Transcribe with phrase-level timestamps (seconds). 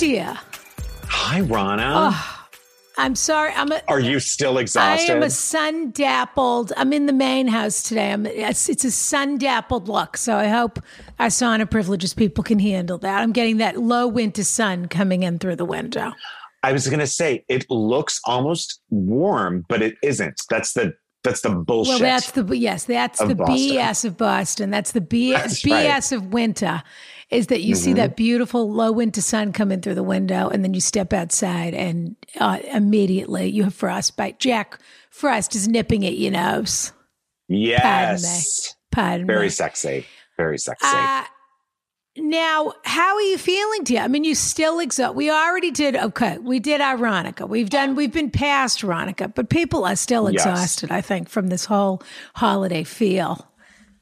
[0.00, 0.34] Dear.
[1.08, 1.92] Hi, Ronna.
[1.94, 2.46] Oh,
[2.96, 3.52] I'm sorry.
[3.54, 3.82] I'm a.
[3.86, 5.12] Are you still exhausted?
[5.12, 6.72] I am a sun dappled.
[6.78, 8.10] I'm in the main house today.
[8.10, 8.24] I'm.
[8.24, 10.16] It's, it's a sun dappled look.
[10.16, 10.78] So I hope
[11.18, 13.20] our sauna privileges people can handle that.
[13.20, 16.12] I'm getting that low winter sun coming in through the window.
[16.62, 20.40] I was going to say it looks almost warm, but it isn't.
[20.48, 21.90] That's the that's the bullshit.
[21.90, 23.76] Well, that's the yes, that's the Boston.
[23.76, 24.70] BS of Boston.
[24.70, 26.12] That's the B, That's BS right.
[26.12, 26.82] of winter.
[27.30, 27.96] Is that you see Mhm.
[27.96, 32.16] that beautiful low winter sun coming through the window, and then you step outside, and
[32.40, 34.40] uh, immediately you have frostbite.
[34.40, 36.92] Jack Frost is nipping at your nose.
[37.48, 39.50] yes, Pardon very me.
[39.50, 40.06] sexy,
[40.36, 40.86] very sexy.
[40.86, 41.22] Uh,
[42.16, 44.00] now, how are you feeling, dear?
[44.02, 45.14] I mean, you still exhaust.
[45.14, 45.94] We already did.
[45.96, 47.48] Okay, we did Ironica.
[47.48, 47.94] We've done.
[47.94, 50.44] We've been past Ronica, but people are still Yes.
[50.44, 50.90] exhausted.
[50.90, 52.02] I think from this whole
[52.34, 53.46] holiday feel.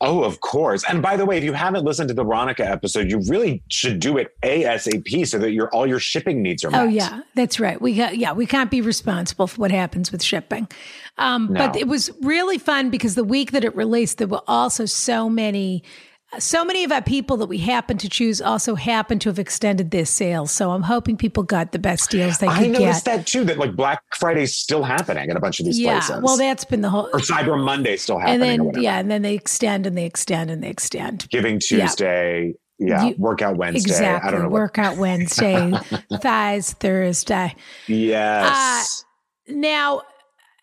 [0.00, 0.84] Oh, of course.
[0.88, 4.00] And by the way, if you haven't listened to the Veronica episode, you really should
[4.00, 6.80] do it ASAP so that your all your shipping needs are met.
[6.82, 7.80] Oh yeah, that's right.
[7.80, 10.69] We got yeah, we can't be responsible for what happens with shipping.
[11.19, 14.84] Um, But it was really fun because the week that it released, there were also
[14.84, 15.82] so many.
[16.38, 19.90] So many of our people that we happen to choose also happen to have extended
[19.92, 20.52] their sales.
[20.52, 22.54] So I'm hoping people got the best deals they could.
[22.56, 23.16] I could noticed get.
[23.16, 23.44] that too.
[23.44, 26.22] That like Black Friday's still happening at a bunch of these yeah, places.
[26.22, 27.08] well, that's been the whole.
[27.14, 28.60] or Cyber Monday still happening.
[28.60, 31.26] And then yeah, and then they extend and they extend and they extend.
[31.30, 32.54] Giving Tuesday.
[32.78, 33.91] Yeah, You- workout Wednesday.
[33.91, 34.28] Exactly.
[34.28, 34.48] I don't know.
[34.50, 35.72] What, Workout Wednesday,
[36.20, 37.56] thighs Thursday.
[37.86, 39.04] yes.
[39.48, 40.03] Uh, now,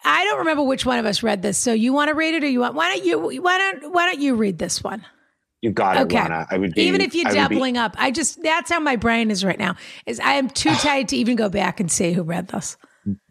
[0.03, 1.57] I don't remember which one of us read this.
[1.57, 2.75] So you want to read it, or you want?
[2.75, 3.41] Why don't you?
[3.41, 3.91] Why don't?
[3.94, 5.03] Why don't you read this one?
[5.66, 6.18] You got it, Okay.
[6.18, 6.46] Ronna.
[6.52, 8.80] I would be, even if you're I would be- doubling up, I just that's how
[8.80, 9.76] my brain is right now.
[10.06, 12.78] Is I am too tired to even go back and see who read this.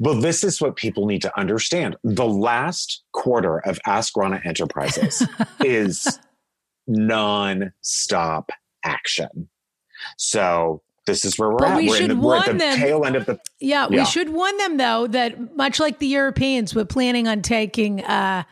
[0.00, 1.94] Well, this is what people need to understand.
[2.02, 5.24] The last quarter of Ask Ronna Enterprises
[5.60, 6.18] is
[6.88, 8.50] non-stop
[8.84, 9.48] action.
[10.16, 11.76] So this is where we're But at.
[11.76, 13.38] we we're, should the, warn the them- tail end of the.
[13.60, 18.02] Yeah, we should warn them though that much like the Europeans, we're planning on taking
[18.04, 18.42] uh,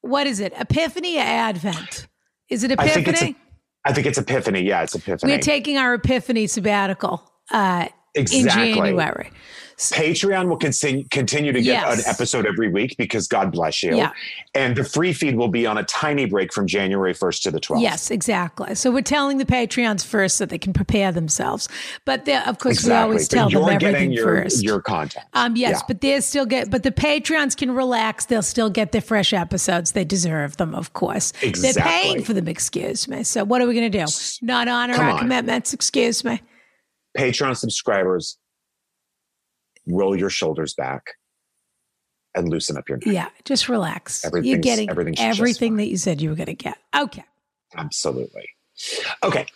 [0.00, 0.52] what is it?
[0.56, 2.06] Epiphany Advent?
[2.48, 3.30] Is it I think Epiphany?
[3.30, 3.40] it's.
[3.84, 4.62] I think it's Epiphany.
[4.62, 5.32] Yeah, it's Epiphany.
[5.32, 8.70] we're taking our Epiphany sabbatical uh, exactly.
[8.70, 9.30] in January.
[9.78, 11.98] Patreon will continue continue to get Yes.
[12.06, 13.94] an episode every week because God bless you.
[13.94, 14.10] Yeah.
[14.54, 17.60] And the free feed will be on a tiny break from January 1st to the
[17.60, 17.82] 12th.
[17.82, 18.74] Yes, exactly.
[18.74, 21.68] So we're telling the Patreons first so they can prepare themselves.
[22.06, 22.90] But of course, Exactly.
[22.90, 24.62] we always But tell them everything your, first.
[24.64, 25.26] your content.
[25.34, 25.82] um, yes, Yeah.
[25.88, 26.70] but they still get.
[26.70, 28.24] But the Patreons can relax.
[28.24, 29.92] They'll still get their fresh episodes.
[29.92, 31.34] They deserve them, of course.
[31.42, 31.72] Exactly.
[31.82, 32.48] They're paying for them.
[32.48, 33.24] Excuse me.
[33.24, 34.06] So what are we going to do?
[34.40, 35.18] Not honor Come our on.
[35.18, 35.74] commitments?
[35.74, 36.40] Excuse me.
[37.18, 38.38] Patreon subscribers,
[39.86, 41.02] roll your shoulders back
[42.34, 43.06] and loosen up your neck.
[43.06, 44.24] Yeah, just relax.
[44.42, 46.78] You're getting everything that you said you were going to get.
[46.96, 47.24] Okay.
[47.76, 48.48] Absolutely.
[49.22, 49.46] Okay.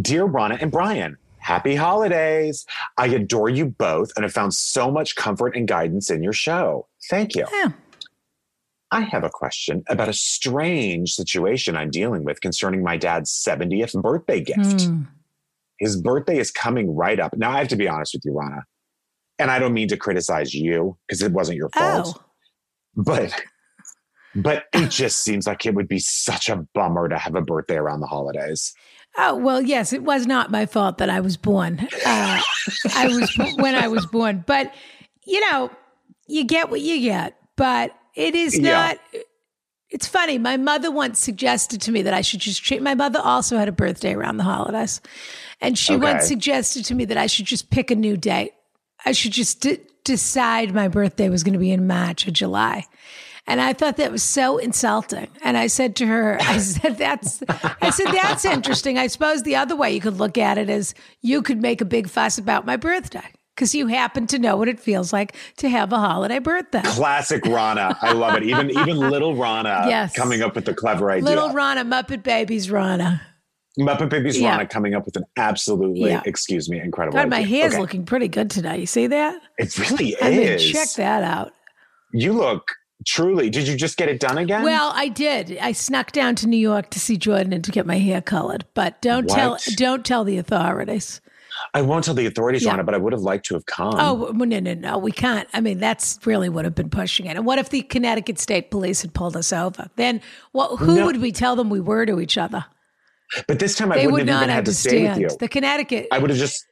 [0.00, 2.66] Dear Ronna and Bryan, happy holidays.
[2.98, 6.88] I adore you both and have found so much comfort and guidance in your show.
[7.08, 7.46] Thank you.
[7.52, 7.72] Yeah.
[8.92, 14.00] I have a question about a strange situation I'm dealing with concerning my dad's 70th
[14.00, 14.82] birthday gift.
[14.82, 15.02] Hmm.
[15.78, 17.36] His birthday is coming right up.
[17.36, 18.62] Now, I have to be honest with you, Ronna,
[19.38, 22.24] and I don't mean to criticize you because it wasn't your fault, Oh,
[22.96, 23.32] but
[24.34, 27.76] but it just seems like it would be such a bummer to have a birthday
[27.76, 28.74] around the holidays.
[29.18, 31.80] Oh well, yes, it was not my fault that I was born.
[32.04, 32.40] Uh,
[32.94, 34.74] I was when I was born, but
[35.24, 35.70] you know,
[36.26, 37.36] you get what you get.
[37.56, 38.72] But it is Yeah.
[38.72, 38.98] not.
[39.88, 40.36] It's funny.
[40.36, 42.62] My mother once suggested to me that I should just.
[42.62, 45.00] Treat, my mother also had a birthday around the holidays,
[45.62, 48.52] and she once suggested to me that I should just pick a new date.
[49.06, 52.84] I should just d- decide my birthday was going to be in March or July.
[53.46, 55.28] And I thought that was so insulting.
[55.42, 57.42] And I said to her, I said, that's,
[57.80, 58.98] I said, that's interesting.
[58.98, 61.84] I suppose the other way you could look at it is you could make a
[61.84, 63.22] big fuss about my birthday
[63.54, 66.82] because you happen to know what it feels like to have a holiday birthday.
[66.82, 67.96] Classic Ronna.
[68.02, 68.42] I love it.
[68.42, 70.14] Even even little Ronna Yes.
[70.16, 71.24] coming up with the clever idea.
[71.24, 73.20] Little Ronna, Muppet Babies Ronna.
[73.78, 74.58] Muppet Babies Yeah.
[74.58, 76.22] Ronna coming up with an absolutely, Yeah.
[76.24, 77.18] excuse me, incredible.
[77.18, 77.58] God, my idea.
[77.58, 77.80] hair's Okay.
[77.80, 78.78] looking pretty good today.
[78.78, 79.40] You see that?
[79.58, 80.64] It really I mean, is.
[80.70, 81.52] check that out.
[82.12, 82.70] You look
[83.06, 83.50] truly.
[83.50, 84.62] Did you just get it done again?
[84.62, 85.58] Well, I did.
[85.60, 88.64] I snuck down to New York to see Jordan and to get my hair colored.
[88.74, 91.20] But don't tell don't tell the authorities.
[91.72, 92.76] I won't tell the authorities, Yeah.
[92.76, 93.94] Ronna, but I would have liked to have come.
[93.98, 95.48] Oh no, no, no, we can't.
[95.54, 97.36] I mean, that's really would have been pushing it.
[97.36, 99.88] And what if the Connecticut State Police had pulled us over?
[99.96, 100.20] Then,
[100.52, 100.78] what?
[100.78, 101.06] Who No.
[101.06, 102.64] would we tell them we were to each other?
[103.48, 105.28] But this time I They would wouldn't have not even had to stay with you.
[105.38, 106.08] The Connecticut.
[106.12, 106.64] I would have just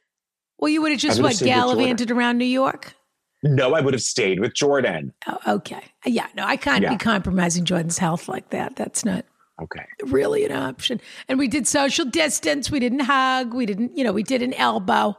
[0.59, 2.93] well, you would have just what gallivanted around New York.
[3.43, 5.13] no, I would have stayed with Jordan.
[5.27, 5.83] Oh, okay.
[6.05, 6.27] Yeah.
[6.35, 6.89] No, I can't Yeah.
[6.91, 8.75] be compromising Jordan's health like that.
[8.75, 9.25] That's not
[9.61, 9.85] Okay.
[10.05, 10.99] really an option.
[11.27, 12.71] And we did social distance.
[12.71, 13.53] We didn't hug.
[13.53, 13.97] We didn't.
[13.97, 15.17] You know, we did an elbow.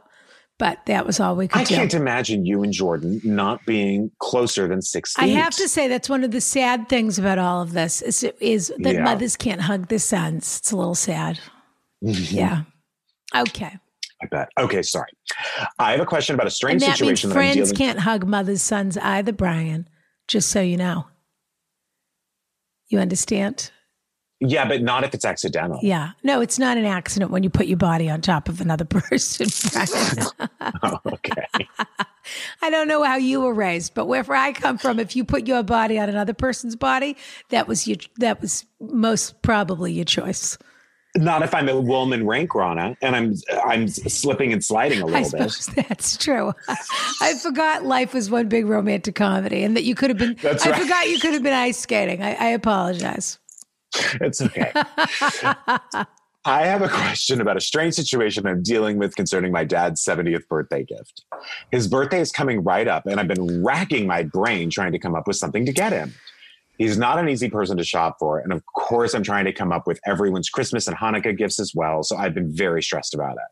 [0.59, 1.75] But that was all we could I do.
[1.75, 5.23] can't imagine you and Jordan not being closer than six feet.
[5.23, 8.23] I have to say that's one of the sad things about all of this is
[8.39, 9.03] is that Yeah.
[9.03, 10.57] mothers can't hug their sons.
[10.57, 11.39] It's a little sad.
[12.03, 12.35] Mm-hmm.
[12.35, 12.61] yeah.
[13.35, 13.77] Okay.
[14.19, 14.49] I bet.
[14.59, 15.09] Okay, sorry.
[15.77, 17.99] I have a question about a And strange that means situation that I'm friends can't
[17.99, 19.87] hug mothers' sons either, Bryan.
[20.27, 21.05] Just so you know.
[22.89, 23.69] You understand?
[24.39, 25.79] Yeah, but not if it's accidental.
[25.81, 26.11] Yeah.
[26.23, 29.47] No, it's not an accident when you put your body on top of another person,
[30.83, 31.45] Oh, okay.
[32.61, 35.47] I don't know how you were raised, but wherever I come from, if you put
[35.47, 37.15] your body on another person's body,
[37.49, 40.57] that was your that was most probably your choice.
[41.15, 43.33] not if I'm a woman rank, Ronna, and I'm
[43.65, 45.29] I'm slipping and sliding a little bit.
[45.51, 46.51] suppose that's true.
[47.21, 50.35] I forgot life was one big romantic comedy, and that you could have been.
[50.43, 50.81] That's I right.
[50.81, 52.21] forgot you could have been ice skating.
[52.21, 53.39] I, I apologize.
[54.21, 54.71] It's okay.
[56.45, 60.47] I have a question about a strange situation I'm dealing with concerning my dad's 70th
[60.47, 61.25] birthday gift.
[61.71, 65.13] His birthday is coming right up, and I've been racking my brain trying to come
[65.13, 66.13] up with something to get him.
[66.77, 68.39] He's not an easy person to shop for.
[68.39, 71.73] And of course, I'm trying to come up with everyone's Christmas and Hanukkah gifts as
[71.75, 72.03] well.
[72.03, 73.51] So I've been very stressed about it.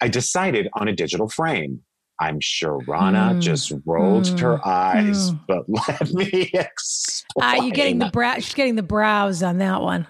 [0.00, 1.82] I decided on a digital frame.
[2.20, 3.40] I'm sure Ronna Mm.
[3.40, 4.40] just rolled Mm.
[4.40, 5.40] her eyes, Mm.
[5.48, 7.42] but let me explain.
[7.42, 8.34] Ah, you're getting the brow.
[8.36, 10.06] She's getting the brows on that one.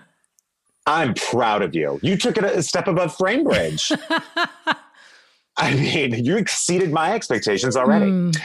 [0.86, 1.98] I'm proud of you.
[2.02, 3.90] You took it a step above Frame Bridge.
[5.56, 8.06] I mean, you exceeded my expectations already.
[8.10, 8.36] Mm.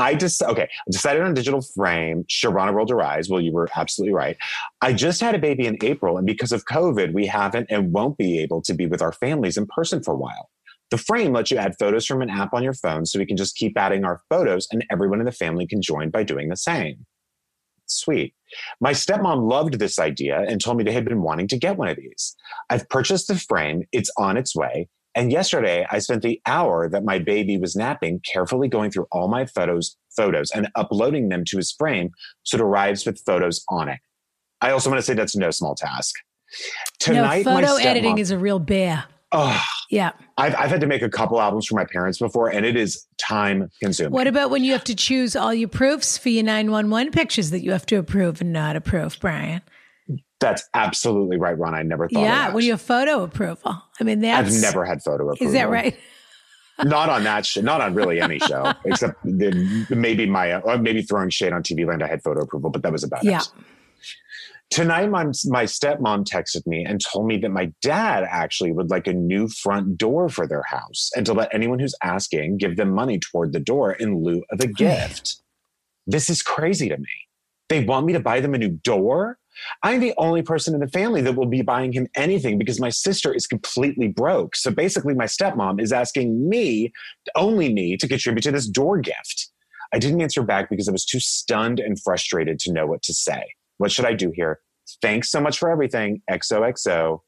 [0.00, 0.68] I just okay.
[0.90, 2.24] Decided on digital frame.
[2.24, 3.28] Sharana rolled her eyes.
[3.28, 4.36] Well, you were absolutely right.
[4.80, 8.16] I just had a baby in April, and because of COVID, we haven't and won't
[8.16, 10.50] be able to be with our families in person for a while.
[10.90, 13.36] The frame lets you add photos from an app on your phone, so we can
[13.36, 16.56] just keep adding our photos, and everyone in the family can join by doing the
[16.56, 17.06] same.
[17.86, 18.34] Sweet.
[18.80, 21.88] My stepmom loved this idea and told me they had been wanting to get one
[21.88, 22.36] of these.
[22.70, 24.88] I've purchased the frame, it's on its way.
[25.14, 29.26] And yesterday I spent the hour that my baby was napping carefully going through all
[29.26, 32.10] my photos, photos and uploading them to his frame
[32.42, 33.98] so it arrives with photos on it.
[34.60, 36.14] I also want to say that's no small task.
[36.98, 39.04] Tonight, no, my photo editing is a real bear.
[39.32, 40.12] Oh, Yeah.
[40.36, 43.06] I've, I've had to make a couple albums for my parents before, and it is
[43.18, 44.12] time consuming.
[44.12, 47.60] What about when you have to choose all your proofs for your 911 pictures that
[47.60, 49.62] you have to approve and not approve, Bryan?
[50.40, 51.74] That's absolutely right, Ron.
[51.74, 52.54] I never thought Yeah, of that.
[52.54, 53.82] when you have photo approval.
[54.00, 54.54] I mean, that's.
[54.54, 55.46] I've never had photo approval.
[55.46, 55.98] Is that right?
[56.84, 61.02] not on that show, not on really any show, except the, maybe my, or maybe
[61.02, 62.02] throwing shade on TV Land.
[62.02, 63.30] I had photo approval, but that was about it.
[63.30, 63.40] Yeah.
[63.40, 63.48] it.
[64.70, 69.06] Tonight, my, my stepmom texted me and told me that my dad actually would like
[69.06, 72.90] a new front door for their house and to let anyone who's asking give them
[72.90, 75.40] money toward the door in lieu of a gift.
[76.06, 77.08] this is crazy to me.
[77.70, 79.38] They want me to buy them a new door?
[79.82, 82.90] I'm the only person in the family that will be buying him anything because my
[82.90, 84.54] sister is completely broke.
[84.54, 86.92] So basically, my stepmom is asking me,
[87.34, 89.50] only me, to contribute to this door gift.
[89.92, 93.14] I didn't answer back because I was too stunned and frustrated to know what to
[93.14, 93.46] say.
[93.78, 94.60] What should I do here?
[95.02, 96.22] Thanks so much for everything.
[96.30, 97.20] XOXO,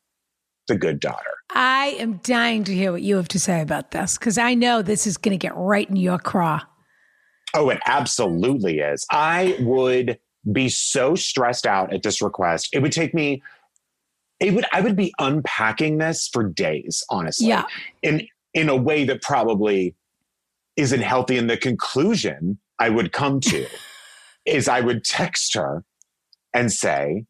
[0.69, 1.31] the good daughter.
[1.53, 4.83] I am dying to hear what you have to say about this because I know
[4.83, 6.63] this is going to get right in your craw.
[7.55, 9.05] Oh, it absolutely is.
[9.11, 10.19] I would
[10.51, 12.69] be so stressed out at this request.
[12.73, 13.43] It would take me,
[14.39, 17.49] it would, I would be unpacking this for days, honestly.
[17.49, 17.65] Yeah.
[18.03, 19.95] In in a way that probably
[20.77, 21.37] isn't healthy.
[21.37, 23.67] And the conclusion I would come to
[24.47, 25.85] is I would text her
[26.55, 27.27] and say,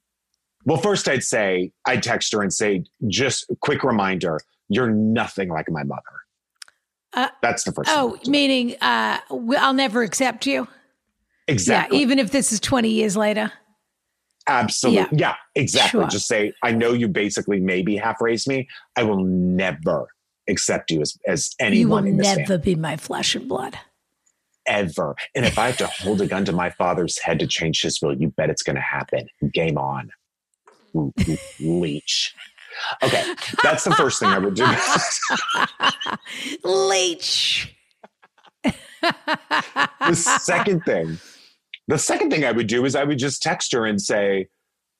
[0.64, 5.70] well, first I'd say, I'd text her and say, just quick reminder, you're nothing like
[5.70, 6.02] my mother.
[7.12, 10.68] Uh, That's the first thing Oh, meaning uh, I'll never accept you.
[11.48, 11.98] exactly.
[11.98, 13.52] Yeah, even if this is 20 years later.
[14.46, 15.18] Absolutely.
[15.18, 16.00] Yeah, exactly.
[16.02, 16.08] Sure.
[16.08, 18.68] Just say, I know you basically maybe half raised me.
[18.96, 20.06] I will never
[20.48, 22.06] accept you as, as anyone.
[22.06, 23.78] you will never family, be my flesh and blood.
[24.70, 25.14] Ever.
[25.34, 28.00] And if I have to hold a gun to my father's head to change his
[28.00, 29.28] will, you bet it's going to happen.
[29.52, 30.10] Game on.
[31.60, 32.34] Leech.
[33.02, 34.64] Okay, that's the first thing I would do.
[36.64, 37.74] Leech.
[38.62, 41.18] the second thing,
[41.88, 44.46] the second thing I would do is I would just text her and say,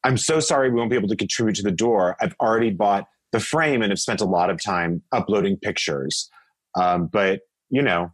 [0.05, 2.17] I'm so sorry we won't be able to contribute to the door.
[2.21, 6.29] I've already bought the frame and have spent a lot of time uploading pictures.
[6.75, 8.13] Um, but, you know,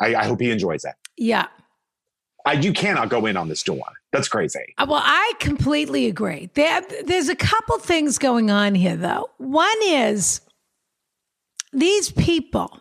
[0.00, 0.94] I, I hope he enjoys it.
[1.16, 1.46] Yeah.
[2.46, 3.84] I, you cannot go in on this door.
[4.12, 4.74] That's crazy.
[4.78, 6.48] Uh, Well, I completely agree.
[6.54, 9.28] There, there's a couple things going on here, though.
[9.36, 10.40] One is
[11.72, 12.80] these people,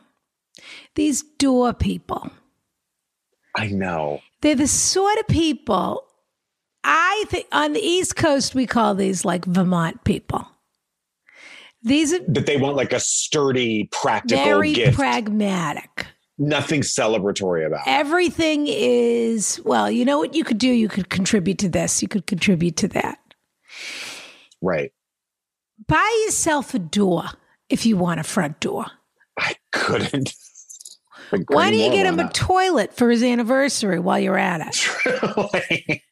[0.95, 2.31] these door people,
[3.55, 4.21] I know.
[4.41, 6.05] they're the sort of people
[6.83, 10.47] I think on the East Coast, we call these like Vermont people.
[11.83, 14.95] These are That they want like a sturdy, practical very gift.
[14.97, 16.07] pragmatic.
[16.41, 17.89] Nothing celebratory about it.
[17.89, 20.69] Everything is, well, you know what you could do?
[20.69, 23.19] You could contribute to this, you could contribute to that.
[24.61, 24.91] Right.
[25.87, 27.25] Buy yourself a door
[27.69, 28.85] if you want a front door.
[29.37, 30.33] I couldn't.
[31.47, 36.01] Why don't you get him a toilet for his anniversary while you're at it?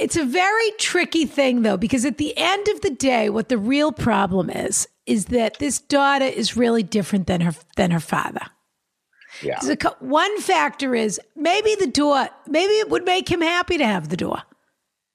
[0.00, 3.58] It's a very tricky thing, though, because at the end of the day, what the
[3.58, 8.46] real problem is is that this daughter is really different than her than her father.
[9.42, 9.58] Yeah.
[9.76, 14.08] Cou- one factor is maybe the door, maybe it would make him happy to have
[14.08, 14.42] the door.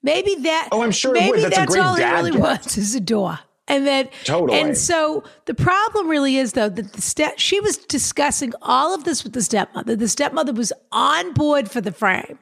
[0.03, 0.69] Maybe that.
[0.71, 1.41] Oh, I'm sure maybe.
[1.41, 2.43] That's that's great all he really gift.
[2.43, 3.39] wants is a door.
[3.67, 4.59] And then, Totally.
[4.59, 9.03] and so the problem really is though that the step she was discussing all of
[9.05, 9.95] this with the stepmother.
[9.95, 12.37] The stepmother was on board for the frame,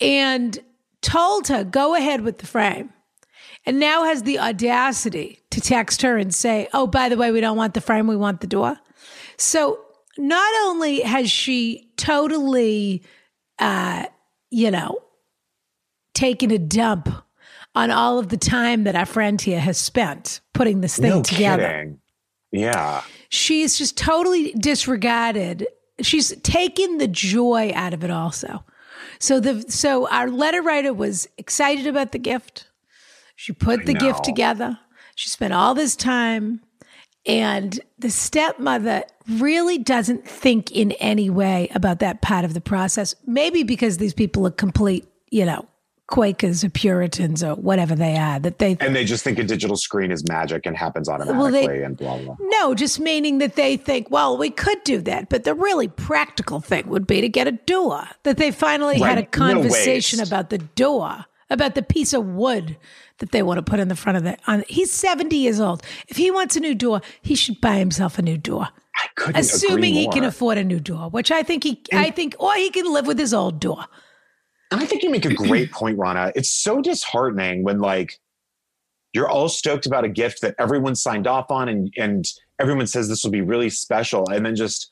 [0.00, 0.58] and
[1.00, 2.92] told her go ahead with the frame,
[3.64, 7.40] and now has the audacity to text her and say, "Oh, by the way, we
[7.40, 8.76] don't want the frame, we want the door."
[9.38, 9.80] So
[10.18, 13.02] not only has she totally,
[13.58, 14.06] uh,
[14.50, 14.98] you know,
[16.14, 17.08] taken a dump
[17.74, 21.22] on all of the time that our friend here has spent putting this thing no
[21.22, 22.00] together, kidding.
[22.52, 23.02] Yeah.
[23.30, 25.66] she's just totally disregarded.
[26.00, 28.64] She's taken the joy out of it also.
[29.18, 32.68] So the so our letter writer was excited about the gift.
[33.36, 34.78] She put the gift together.
[35.14, 36.60] She spent all this time
[37.26, 43.14] and the stepmother really doesn't think in any way about that part of the process.
[43.26, 45.66] Maybe because these people are complete, you know,
[46.08, 49.76] Quakers or Puritans or whatever they are, that they And they just think a digital
[49.76, 52.36] screen is magic and happens they- automatically and blah, blah.
[52.40, 56.60] No, just meaning that they think, well, we could do that, but the really practical
[56.60, 58.04] thing would be to get a door.
[58.24, 59.38] That they finally had a Right.
[59.38, 62.76] No conversation about the door, about the piece of wood
[63.18, 64.36] that they want to put in the front of the.
[64.46, 65.82] On, he's seventy years old.
[66.08, 69.36] If he wants a new door, he should buy himself a new door, I couldn't
[69.36, 72.70] assuming he can afford a new door, which I think he, I think, or he
[72.70, 73.84] can live with his old door.
[74.70, 76.32] And I think you make a great point, Ronna.
[76.34, 78.18] It's so disheartening when like
[79.12, 82.26] you're all stoked about a gift that everyone signed off on and and
[82.58, 84.90] everyone says this will be really special, and then just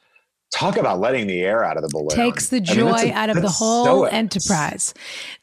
[0.53, 2.09] talk about letting the air out of the balloon.
[2.11, 4.95] takes the I mean, joy a- out of the whole so- enterprise.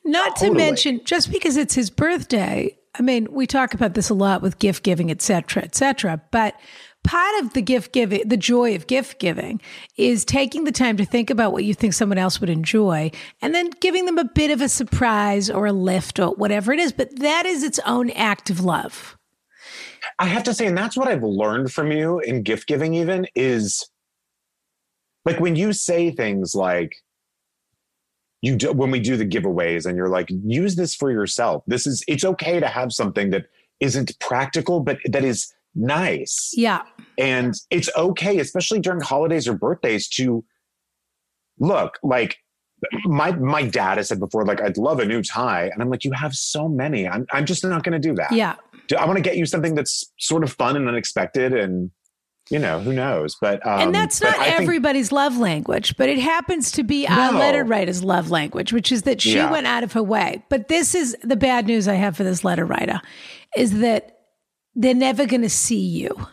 [0.03, 4.13] Not to mention, just because it's his birthday, I mean, we talk about this a
[4.13, 6.21] lot with gift giving, et cetera, et cetera.
[6.31, 6.55] But
[7.03, 9.61] part of the gift giving, the joy of gift giving,
[9.97, 13.11] is taking the time to think about what you think someone else would enjoy
[13.41, 16.79] and then giving them a bit of a surprise or a lift or whatever it
[16.79, 16.91] is.
[16.91, 19.15] But that is its own act of love.
[20.19, 23.27] I have to say, and that's what I've learned from you in gift giving, even
[23.35, 23.87] is
[25.27, 26.95] like when you say things like,
[28.41, 31.63] you do, when we do the giveaways and you're like, use this for yourself.
[31.67, 33.47] This is, it's okay to have something that
[33.81, 36.53] isn't practical, but that is nice.
[36.55, 36.83] Yeah.
[37.17, 40.45] And it's okay, especially during holidays or birthdays, to
[41.59, 42.37] look like
[43.05, 45.65] my my dad has said before, like, I'd love a new tie.
[45.73, 47.07] And I'm like, you have so many.
[47.07, 48.31] I'm I'm just not gonna do that.
[48.31, 48.55] Yeah.
[48.87, 51.91] Do- I want to get you something that's sort of fun and unexpected and
[52.49, 53.35] you know, who knows?
[53.39, 57.07] But um, and that's not I think- everybody's love language, but it happens to be
[57.07, 59.51] our letter writer's love language, which is that she Yeah.
[59.51, 60.43] went out of her way.
[60.49, 63.01] But this is the bad news I have for this letter writer
[63.55, 64.19] is that
[64.75, 66.27] they're never going to see you.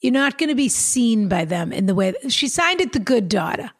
[0.00, 2.92] You're not going to be seen by them in the way that, she signed it
[2.92, 3.70] the good daughter.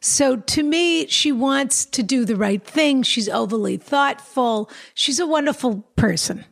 [0.00, 3.02] So to me, she wants to do the right thing.
[3.02, 4.70] She's overly thoughtful.
[4.92, 6.44] She's a wonderful person.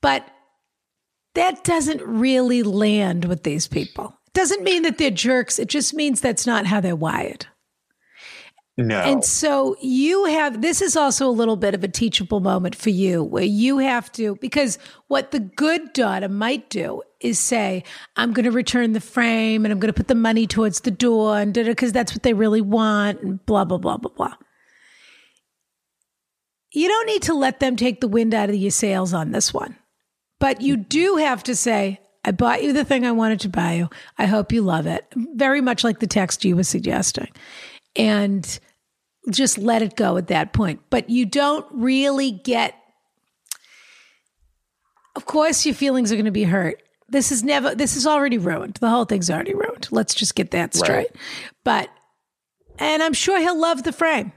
[0.00, 0.26] But
[1.36, 4.18] that doesn't really land with these people.
[4.26, 5.58] It doesn't mean that they're jerks.
[5.58, 7.46] It just means that's not how they're wired.
[8.78, 8.98] no.
[8.98, 12.90] And so you have this is also a little bit of a teachable moment for
[12.90, 14.78] you where you have to because
[15.08, 17.84] what the good daughter might do is say,
[18.16, 20.90] I'm going to return the frame and I'm going to put the money towards the
[20.90, 24.34] door and because that's what they really want and blah blah blah blah blah.
[26.72, 29.52] You don't need to let them take the wind out of your sails on this
[29.52, 29.76] one.
[30.38, 33.74] But you do have to say, I bought you the thing I wanted to buy
[33.74, 33.88] you.
[34.18, 35.06] I hope you love it.
[35.14, 37.28] Very much like the text you were suggesting.
[37.94, 38.58] And
[39.30, 40.80] just let it go at that point.
[40.90, 42.74] But you don't really get,
[45.14, 46.82] of course, your feelings are going to be hurt.
[47.08, 48.78] This is never, this is already ruined.
[48.80, 49.88] The whole thing's already ruined.
[49.92, 51.08] Let's just get that straight.
[51.14, 51.16] Right.
[51.64, 51.90] But,
[52.78, 54.32] and I'm sure he'll love the frame.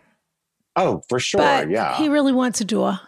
[0.76, 1.42] Oh, for sure.
[1.42, 1.98] But yeah.
[1.98, 3.00] he really wants a door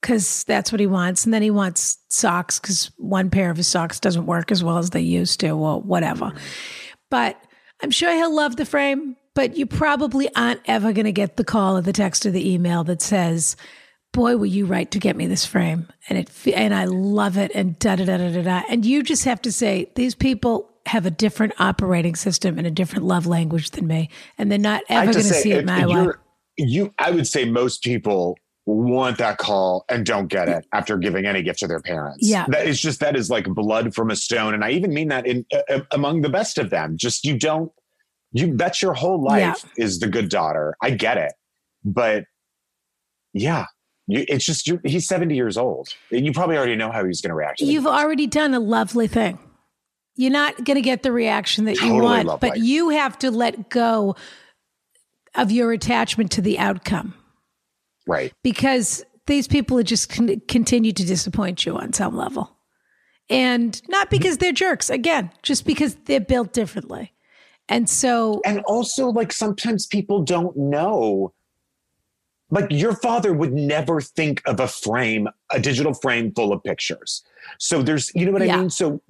[0.00, 1.24] because that's what he wants.
[1.24, 4.78] And then he wants socks because one pair of his socks doesn't work as well
[4.78, 6.32] as they used to, or whatever.
[7.10, 7.40] But
[7.82, 11.44] I'm sure he'll love the frame, but you probably aren't ever going to get the
[11.44, 13.56] call or the text or the email that says,
[14.12, 17.50] Boy, were you right to get me this frame, and it and I love it,
[17.54, 18.62] and da da da da da da.
[18.70, 22.70] And you just have to say these people have a different operating system and a
[22.70, 26.12] different love language than me, and they're not ever going to see it my way.
[26.56, 31.24] You, I would say most people want that call and don't get it after giving
[31.24, 32.28] any gift to their parents.
[32.28, 32.46] Yeah.
[32.48, 35.26] that is just that is like blood from a stone, and I even mean that
[35.26, 36.96] in uh, among the best of them.
[36.96, 37.72] Just you don't.
[38.32, 40.74] You bet your whole life is the good daughter.
[40.82, 41.32] I get it,
[41.84, 42.24] but
[43.32, 43.66] yeah,
[44.08, 45.88] you, it's just he's seventy years old.
[46.10, 47.60] You probably already know how he's going to react.
[47.60, 49.38] To You've already done a lovely thing.
[50.16, 53.68] You're not going to get the reaction that you want, but you have to let
[53.70, 54.16] go
[55.34, 57.14] of your attachment to the outcome
[58.06, 58.32] right.
[58.42, 62.56] because these people are just con- continue to disappoint you on some level.
[63.28, 67.12] And not because they're jerks, again, just because they're built differently.
[67.68, 71.32] And so, and also like sometimes people don't know
[72.50, 77.22] like your father would never think of a frame a digital frame full of pictures
[77.58, 78.56] so there's you know what Yeah.
[78.56, 79.00] i mean so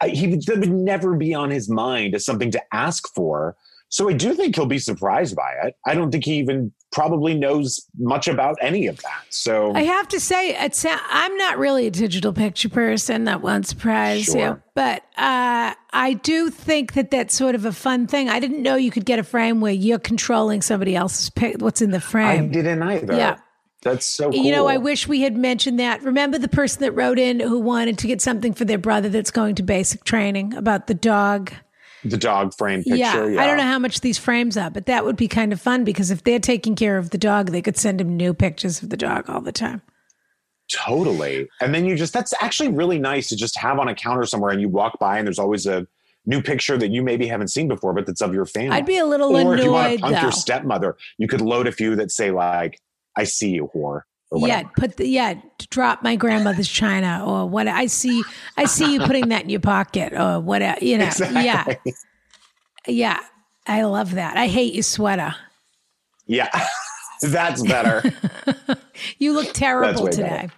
[0.00, 3.56] I, he would, that would never be on his mind as something to ask for
[3.88, 7.34] so i do think he'll be surprised by it i don't think he even probably
[7.34, 11.86] knows much about any of that so I have to say, it's, I'm not really
[11.86, 13.24] a digital picture person.
[13.24, 14.62] That won't surprise you.
[14.74, 18.30] But uh, I do think that that's sort of a fun thing.
[18.30, 21.82] I didn't know you could get a frame where you're controlling somebody else's pic- what's
[21.82, 22.44] in the frame.
[22.44, 23.36] i didn't either Yeah.
[23.82, 26.02] that's so cool You know, I wish we had mentioned that.
[26.02, 29.30] Remember the person that wrote in who wanted to get something for their brother that's
[29.30, 31.52] going to basic training about the dog?
[32.10, 35.04] The dog frame picture yeah, I don't know how much these frames are, but that
[35.04, 37.76] would be kind of fun because if they're taking care of the dog, they could
[37.76, 39.82] send him new pictures of the dog all the time.
[40.70, 41.48] Totally.
[41.60, 44.50] And then you just, that's actually really nice to just have on a counter somewhere
[44.50, 45.86] and you walk by and there's always a
[46.26, 48.76] new picture that you maybe haven't seen before, but that's of your family.
[48.76, 50.22] I'd be a little or if you want to punk though.
[50.22, 52.80] your stepmother, you could load a few that say like,
[53.16, 54.02] I see you, whore.
[54.34, 55.34] Yeah, put the yeah,
[55.70, 58.24] drop my grandmother's china or what I see
[58.56, 61.04] I see you putting that in your pocket or whatever, uh, you know.
[61.20, 61.64] Yeah.
[61.68, 61.94] Exactly.
[62.88, 63.20] Yeah.
[63.66, 64.36] I love that.
[64.36, 65.34] I hate your sweater.
[66.26, 66.48] Yeah.
[67.22, 68.02] that's better.
[69.18, 70.22] You look terrible today.
[70.22, 70.42] better.
[70.42, 70.50] And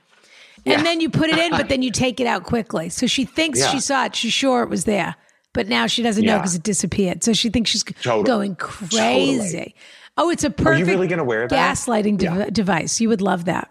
[0.65, 0.83] Yeah.
[0.83, 2.89] then you put it in, but then you take it out quickly.
[2.89, 3.69] So she thinks Yeah.
[3.71, 4.15] she saw it.
[4.17, 5.17] She's sure it was there,
[5.53, 7.25] but now she doesn't know because it disappeared.
[7.25, 8.25] So she thinks she's Totally.
[8.25, 9.75] going crazy.
[10.19, 11.77] Oh, it's a Are perfect you really going to wear that?
[11.77, 13.01] gaslighting dev- device.
[13.01, 13.71] You would love that.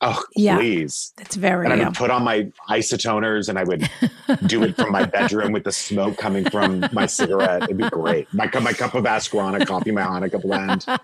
[0.00, 0.56] Oh, Yeah.
[0.56, 1.12] please.
[1.16, 3.88] That's very And I would put on my isotoners and I would
[4.46, 7.62] do it from my bedroom with the smoke coming from my cigarette.
[7.64, 8.26] It'd be great.
[8.34, 10.84] My, my cup of Ask Ronna coffee, my Hanukkah blend.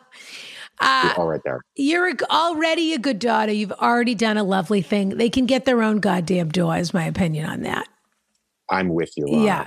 [0.83, 1.61] Uh, all right there.
[1.77, 3.53] You're already a good daughter.
[3.53, 5.11] You've already done a lovely thing.
[5.11, 7.87] They can get their own goddamn door, is my opinion on that.
[8.71, 9.27] I'm with you.
[9.27, 9.45] Lana.
[9.45, 9.67] Yeah.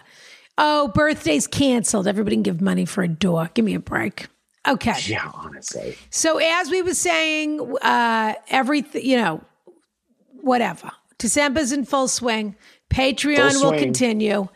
[0.57, 2.07] Oh, birthday's canceled.
[2.07, 3.51] Everybody can give money for a door.
[3.53, 4.25] Give me a break.
[4.67, 4.95] Okay.
[5.05, 5.97] Yeah, honestly.
[6.09, 9.41] So as we were saying, uh, everything, you know,
[10.41, 10.91] whatever.
[11.17, 12.55] December's in full swing.
[12.89, 14.47] Patreon Full will continue.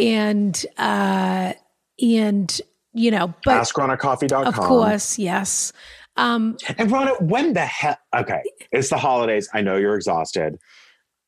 [0.00, 1.54] And, uh,
[2.00, 2.60] and,
[2.92, 4.46] you know, but AskRonnaCoffee.com.
[4.46, 5.72] of course, yes.
[6.16, 7.96] Um, And Ronna, when the hell?
[8.16, 8.42] Okay,
[8.72, 9.48] it's the holidays.
[9.54, 10.58] I know you're exhausted.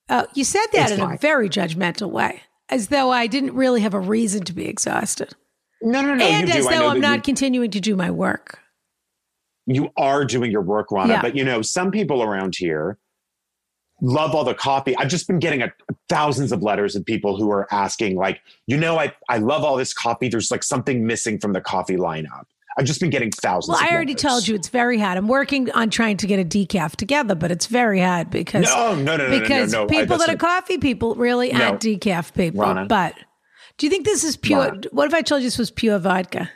[0.09, 3.81] Oh, you said that It's in a very judgmental way, as though I didn't really
[3.83, 5.35] have a reason to be exhausted,
[5.83, 6.25] No, no, no.
[6.25, 6.71] and you as do.
[6.73, 8.59] Though I'm not you- continuing to do my work.
[9.67, 11.09] you are doing your work, Ronna.
[11.09, 11.23] Yeah.
[11.23, 12.99] But you know, some people around here
[14.03, 14.97] love all the coffee.
[14.97, 15.73] I've just been getting a,
[16.09, 19.77] thousands of letters of people who are asking, like, you know, I I love all
[19.77, 20.29] this coffee.
[20.29, 22.45] There's like something missing from the coffee lineup.
[22.79, 23.77] I've just been getting thousands.
[23.77, 24.23] Well, I already letters.
[24.23, 25.19] told you it's very hard.
[25.19, 28.95] I'm working on trying to get a decaf together, but it's very hard because No,
[28.95, 30.01] no, no, because no, no, no.
[30.01, 32.63] People that are coffee people really aren't decaf people.
[32.65, 32.87] Ronna.
[32.89, 33.15] But
[33.81, 34.71] do you think this is pure?
[34.71, 34.93] Ronna.
[34.93, 36.51] What if I told you this was pure vodka?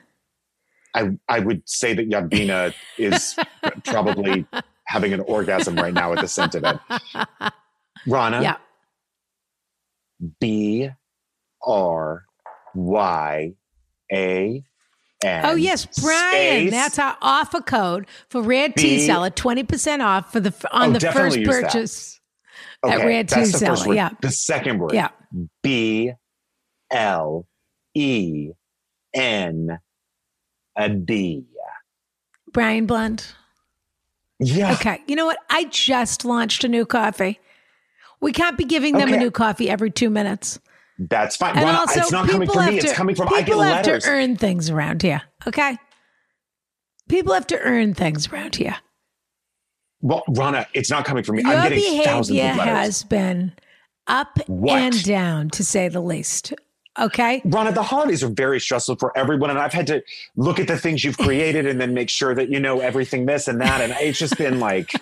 [0.94, 3.34] I I would say that Yadvina is
[3.84, 4.46] probably
[4.86, 6.78] having an orgasm right now with the scent of it.
[8.06, 8.56] Ronna, Yeah.
[10.40, 10.90] B
[11.66, 12.24] R
[12.74, 13.52] Y
[14.12, 14.62] A
[15.24, 15.46] N.
[15.46, 16.68] Oh yes, Bryan.
[16.68, 19.30] space- That's our offer code for Rare Tea B-.
[19.30, 22.20] Twenty percent off for the on Oh, the first purchase.
[22.84, 23.96] At Okay, Red that's Tea the word.
[23.96, 24.10] yeah.
[24.20, 24.92] The second word.
[24.92, 25.08] Yeah.
[25.62, 26.12] B
[26.90, 27.46] L
[27.94, 28.50] E
[29.14, 29.78] N
[30.76, 31.44] a D.
[32.52, 33.26] Bryan Blend.
[34.38, 34.72] Yeah.
[34.72, 35.00] Okay.
[35.06, 35.38] You know what?
[35.50, 37.40] I just launched a new coffee.
[38.20, 40.58] We can't be giving them a new coffee every two minutes.
[40.98, 41.56] That's fine.
[41.56, 42.80] And also, it's not coming from me.
[42.80, 45.22] to, it's coming from I people have to earn things around here.
[45.46, 45.76] Okay.
[47.08, 48.76] People have to earn things around here.
[50.00, 51.42] well, Ronna, it's not coming from me.
[51.42, 52.64] Your I'm getting thousands of letters.
[52.64, 53.52] has been
[54.06, 54.78] up What?
[54.78, 56.54] and down, to say the least.
[56.98, 57.40] Okay.
[57.44, 60.02] Ronna, the holidays are very stressful for everyone, and I've had to
[60.36, 63.48] look at the things you've created and then make sure that you know everything this
[63.48, 64.92] and that, and it's just been like,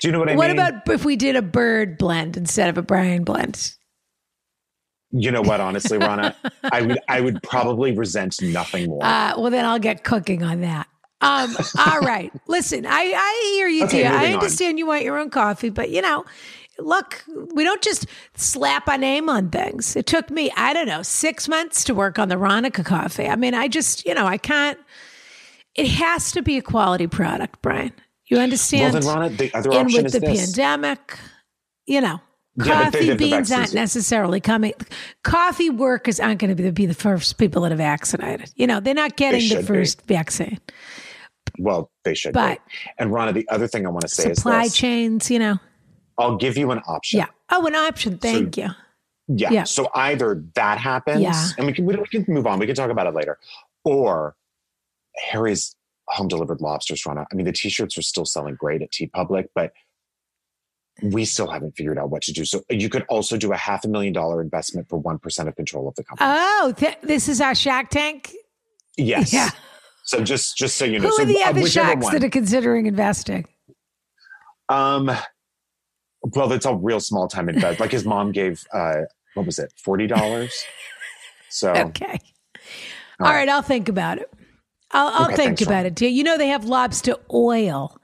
[0.00, 0.56] do you know what I what mean?
[0.56, 3.72] What about if we did a bird blend instead of a Bryan blend?
[5.12, 5.60] you know what?
[5.60, 9.04] Honestly, Ronna, I would I would probably resent nothing more.
[9.04, 10.88] Uh, well, then I'll get cooking on that.
[11.20, 12.30] Um, all right.
[12.46, 14.08] Listen, I, I hear you, Okay, dear.
[14.08, 14.34] I moving on.
[14.34, 16.24] understand you want your own coffee, but you know,
[16.78, 19.96] look, we don't just slap a name on things.
[19.96, 23.26] It took me, I don't know, six months to work on the Ronica coffee.
[23.26, 24.78] I mean, I just, you know, I can't,
[25.74, 27.92] it has to be a quality product, Bryan.
[28.26, 28.94] You well, understand?
[28.94, 30.46] then, Ronna, the other and option with is the this.
[30.46, 31.18] pandemic,
[31.86, 32.20] you know,
[32.56, 34.72] Yeah, coffee have the beans aren't necessarily coming.
[35.22, 38.50] Coffee workers aren't going to be, be the first people that are vaccinated.
[38.56, 39.64] You know, they're not getting the should be.
[39.66, 40.58] first vaccine.
[41.58, 42.32] Well, they should.
[42.32, 42.72] But- be.
[42.98, 45.58] and Ronna, the other thing I want to say Supply is this: chains, you know.
[46.18, 47.18] I'll give you an option.
[47.18, 47.26] Yeah.
[47.50, 48.18] Oh, an option.
[48.18, 48.68] Thank you.
[49.28, 49.50] Yeah.
[49.50, 49.64] Yeah.
[49.64, 51.48] So either that happens, Yeah.
[51.58, 52.58] and we can we, we can move on.
[52.58, 53.38] We can talk about it later,
[53.84, 54.36] or
[55.30, 55.74] Harry's
[56.08, 57.26] home delivered lobsters run out.
[57.32, 59.72] I mean, the t-shirts are still selling great at TeePublic, but
[61.02, 62.44] we still haven't figured out what to do.
[62.44, 65.56] So you could also do a half a million dollar investment for one percent of
[65.56, 66.30] control of the company.
[66.30, 68.32] Oh, th- this is our Shark Tank.
[68.96, 69.32] yes.
[69.32, 69.50] Yeah.
[70.04, 72.12] So just just so you know, Who so are the uh, other sharks one.
[72.14, 73.46] that are considering investing?
[74.68, 75.10] Um,
[76.34, 77.80] well, it's a real small time invest.
[77.80, 79.02] Like his mom gave, uh,
[79.34, 80.64] what was it, forty dollars?
[81.50, 82.18] So Okay.
[83.20, 84.30] All All right, I'll think about it.
[84.90, 86.00] I'll, I'll Okay, think about it.
[86.00, 87.98] You know they have lobster oil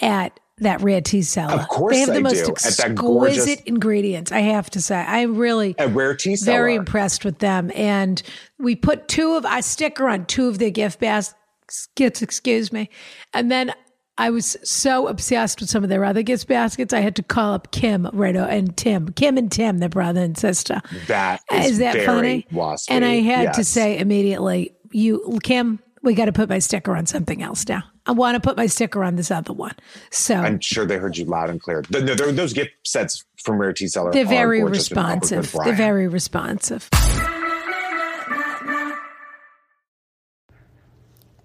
[0.00, 1.52] at that rare tea cellar.
[1.54, 4.32] Of course they have the they most do, exquisite gorgeous- ingredients.
[4.32, 6.56] I have to say, I'm really a rare tea cellar.
[6.56, 7.70] very impressed with them.
[7.74, 8.22] And
[8.58, 12.88] we put two of our sticker on two of their gift baskets, excuse me.
[13.34, 13.72] And then
[14.18, 17.52] I was so obsessed with some of their other gift baskets, I had to call
[17.54, 20.80] up Kim right and Tim, Kim and Tim, their brother and sister.
[21.06, 22.46] That is, Is that very funny?
[22.52, 22.86] waspy.
[22.90, 27.04] And I had to say immediately, "You, Kim, we got to put my sticker on
[27.06, 27.82] something else now.
[28.06, 29.74] I want to put my sticker on this other one."
[30.10, 31.82] So I'm sure they heard you loud and clear.
[31.90, 35.32] The, they're- those gift sets from Rare Tea Cellar they're very gorgeous and coupled with
[35.32, 35.64] responsive.
[35.64, 36.88] They're very responsive.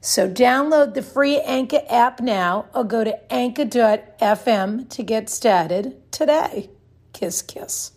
[0.00, 6.70] So download the free Anchor app now or go to anchor.fm to get started today.
[7.12, 7.92] Kiss, kiss.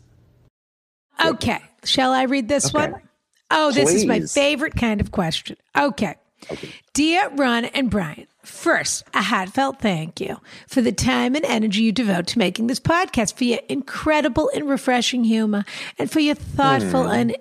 [1.24, 1.60] Okay.
[1.86, 2.92] Shall I read this Okay.
[2.92, 3.02] one?
[3.52, 5.58] Oh, this is my favorite kind of question.
[5.78, 6.16] Okay.
[6.94, 11.92] Dear Ron and Bryan, first, a heartfelt thank you for the time and energy you
[11.94, 15.64] devote to making this podcast, for your incredible and refreshing humor,
[15.98, 17.12] and for your thoughtful hmm.
[17.12, 17.38] and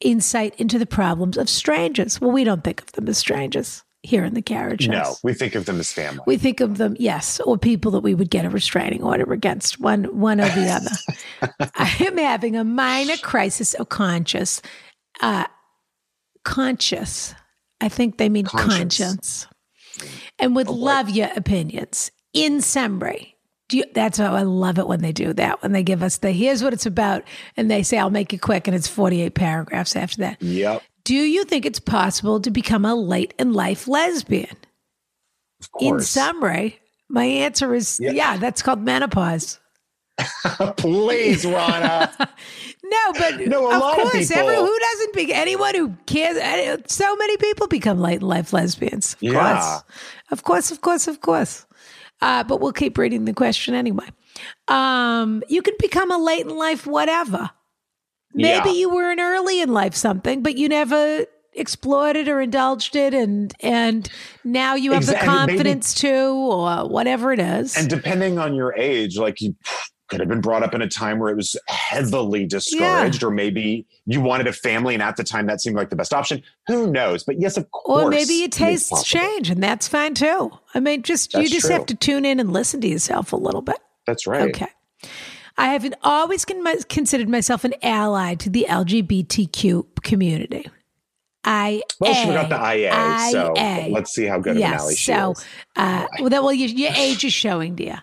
[0.00, 2.20] insight into the problems of strangers.
[2.20, 5.54] Well, we don't think of them as strangers here in the carriage No, we think
[5.54, 6.22] of them as family.
[6.26, 9.80] We think of them, yes, or people that we would get a restraining order against,
[9.80, 10.68] one one or the
[11.42, 11.70] other.
[11.74, 14.62] I am having a minor crisis of conscience.
[15.20, 15.46] Uh,
[16.44, 17.34] conscious.
[17.80, 18.98] I think they mean Conscience.
[18.98, 19.46] conscience.
[20.38, 22.10] And would love your opinions.
[22.32, 23.36] In summary,
[23.68, 25.62] do you, that's how I love it when they do that.
[25.62, 27.24] When they give us the here's what it's about,
[27.56, 30.40] and they say, I'll make it quick, and it's 48 paragraphs after that.
[30.42, 34.54] yep, Do you think it's possible to become a late in life lesbian?
[35.74, 38.10] of In summary, my answer is Yeah.
[38.10, 39.58] yeah, that's called menopause.
[40.76, 42.12] Please, Ronna.
[42.84, 45.94] No, but No, a of lot of course, people- every, who doesn't be anyone who
[46.06, 46.36] cares?
[46.92, 49.14] So many people become late in life lesbians.
[49.14, 49.32] Of Yeah.
[49.60, 49.82] course,
[50.30, 51.66] of course, of course, of course.
[52.20, 54.06] Uh, but we'll keep reading the question anyway.
[54.68, 57.48] Um, you can become a late in life whatever.
[58.34, 58.74] Maybe Yeah.
[58.76, 63.12] you were an early in life something, but you never explored it or indulged it
[63.14, 64.08] and and
[64.44, 65.26] now you have Exactly.
[65.26, 67.76] the And maybe- confidence to or whatever it is.
[67.76, 69.56] And depending on your age, like you
[70.08, 73.86] could have been brought up in a time where it was heavily discouraged, or maybe
[74.06, 76.42] you wanted a family and at the time that seemed like the best option.
[76.68, 77.24] Who knows?
[77.24, 78.04] But yes, of course.
[78.04, 80.50] or maybe your tastes change and that's fine too.
[80.74, 81.74] I mean just you just true.
[81.74, 83.78] have to tune in and listen to yourself a little bit.
[84.06, 84.48] That's right.
[84.54, 84.68] Okay.
[85.58, 90.70] I have always con- considered myself an ally to the LGBTQ community.
[91.44, 93.54] I Well, she got the IA, so
[93.90, 95.44] let's see how good of an ally she so, is.
[95.76, 98.02] uh, well, that, well, your, your age is showing, dear.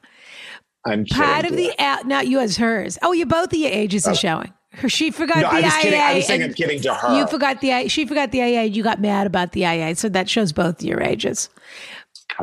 [0.85, 2.97] I'm Part of the, al- not yours, hers.
[3.01, 4.53] Oh, you both of your ages are showing.
[4.87, 5.81] She forgot No, the I was IA.
[5.81, 6.01] Kidding.
[6.01, 7.17] I was saying I'm kidding to her.
[7.17, 7.87] You forgot the.
[7.87, 8.65] She forgot the IA.
[8.65, 9.95] You got mad about the IA.
[9.95, 11.49] So that shows both your ages.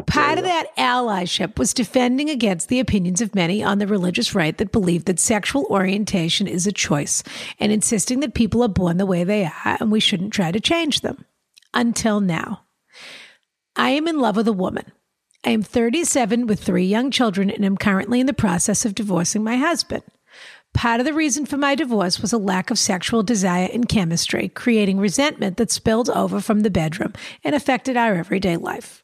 [0.07, 4.57] Part of that allyship was defending against the opinions of many on the religious right
[4.57, 7.23] that believe that sexual orientation is a choice
[7.61, 10.61] and insisting that people are born the way they are and we shouldn't try to
[10.61, 11.27] change them.
[11.75, 12.63] Until now.
[13.77, 14.93] I am in love with a woman.
[15.45, 19.43] I am 37 with three young children and am currently in the process of divorcing
[19.43, 20.05] my husband.
[20.73, 24.49] Part of the reason for my divorce was a lack of sexual desire and chemistry,
[24.49, 27.13] creating resentment that spilled over from the bedroom
[27.45, 29.02] and affected our everyday life.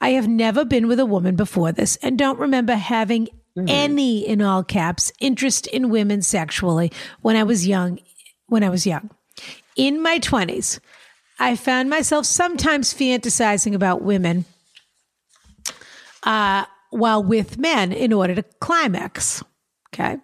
[0.00, 3.28] I have never been with a woman before this and don't remember having
[3.68, 8.00] any, in all caps, interest in women sexually when I was young.
[8.46, 9.10] When I was young,
[9.76, 10.78] in my 20s,
[11.38, 14.44] I found myself sometimes fantasizing about women
[16.22, 19.42] uh, while with men in order to climax.
[19.92, 20.18] Okay.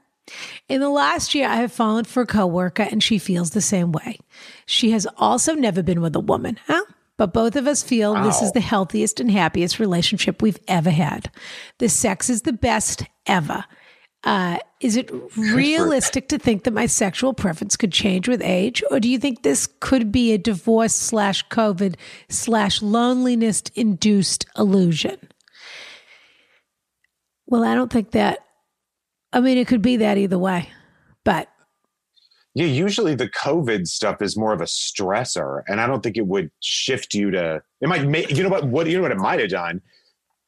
[0.69, 3.91] In the last year, I have fallen for a coworker and she feels the same
[3.91, 4.19] way.
[4.67, 6.85] She has also never been with a woman, huh?
[7.21, 11.31] But both of us feel this is the healthiest and happiest relationship we've ever had.
[11.77, 13.67] The sex is the best ever.
[14.25, 18.99] Uh, is it realistic to think that my sexual preference could change with age, or
[19.01, 21.97] do you think this could be a divorce slash COVID
[22.31, 25.19] slash loneliness induced illusion?
[27.47, 28.39] Well, I don't think that.
[29.31, 30.71] I mean, it could be that either way,
[31.27, 31.50] but
[32.55, 36.27] Yeah, usually the COVID stuff is more of a stressor, and I don't think it
[36.27, 37.63] would shift you to.
[37.81, 39.81] It might make you know what what you know what it might have done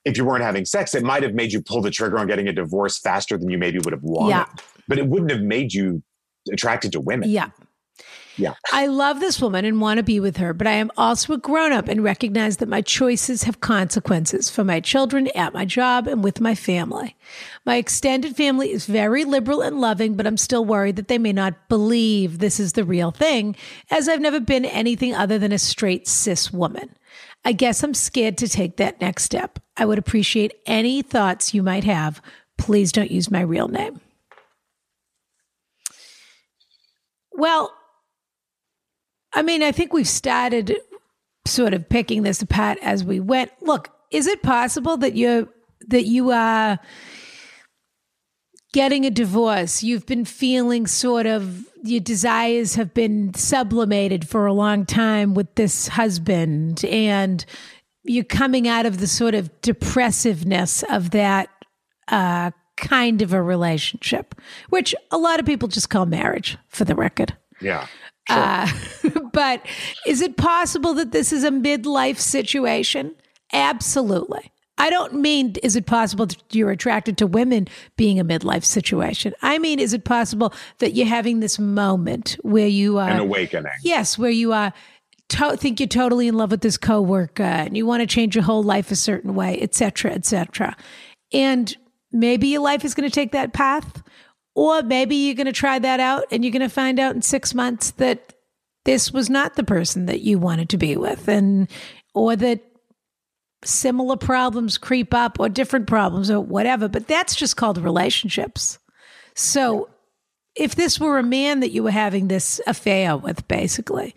[0.05, 0.95] if you weren't having sex.
[0.95, 3.59] It might have made you pull the trigger on getting a divorce faster than you
[3.59, 4.31] maybe would have wanted.
[4.31, 4.47] Yeah.
[4.89, 6.03] but it wouldn't have made you
[6.53, 7.31] attracted to women.
[7.31, 7.51] yeah.
[8.37, 8.55] Yeah.
[8.73, 11.39] I love this woman and want to be with her, but I am also a
[11.39, 16.07] grown up and recognize that my choices have consequences for my children, at my job,
[16.07, 17.17] and with my family.
[17.67, 21.33] My extended family is very liberal and loving, but I'm still worried that they may
[21.33, 23.55] not believe this is the real thing,
[23.91, 26.95] as I've never been anything other than a straight cis woman.
[27.45, 29.59] I guess I'm scared to take that next step.
[29.77, 32.23] I would appreciate any thoughts you might have.
[32.57, 34.01] Please don't use my real name.
[37.33, 37.75] Well,
[39.35, 40.77] I mean, I think we've started
[41.47, 43.51] sort of picking this apart as we went.
[43.61, 45.49] Look, is it possible that you're
[45.89, 46.79] that you are
[48.73, 49.83] getting a divorce?
[49.83, 55.55] You've been feeling sort of your desires have been sublimated for a long time with
[55.57, 57.45] this husband, and
[58.05, 61.49] you're coming out of the sort of depressiveness of that
[62.09, 64.35] uh, kind of a relationship,
[64.69, 67.37] which a lot of people just call marriage, for the record.
[67.61, 67.87] Yeah.
[68.29, 68.69] Uh,
[69.33, 69.65] but
[70.07, 73.15] is it possible that this is a midlife situation?
[73.53, 74.51] Absolutely.
[74.79, 79.35] I don't mean is it possible that you're attracted to women being a midlife situation.
[79.43, 83.71] I mean, is it possible that you're having this moment where you are An awakening.
[83.83, 84.73] yes, where you are
[85.29, 88.45] to- think you're totally in love with this coworker and you want to change your
[88.45, 90.75] whole life a certain way, et cetera, et cetera.
[91.33, 91.77] And
[92.11, 94.03] maybe your life is going to take that path,
[94.55, 97.23] or maybe you're going to try that out and you're going to find out in
[97.23, 98.35] six months that
[98.85, 101.69] this was not the person that you wanted to be with, and
[102.15, 102.61] or that
[103.65, 106.89] similar problems creep up or different problems or whatever.
[106.89, 108.79] But that's just called relationships.
[109.35, 109.89] So
[110.57, 114.15] if this were a man that you were having this affair with, basically,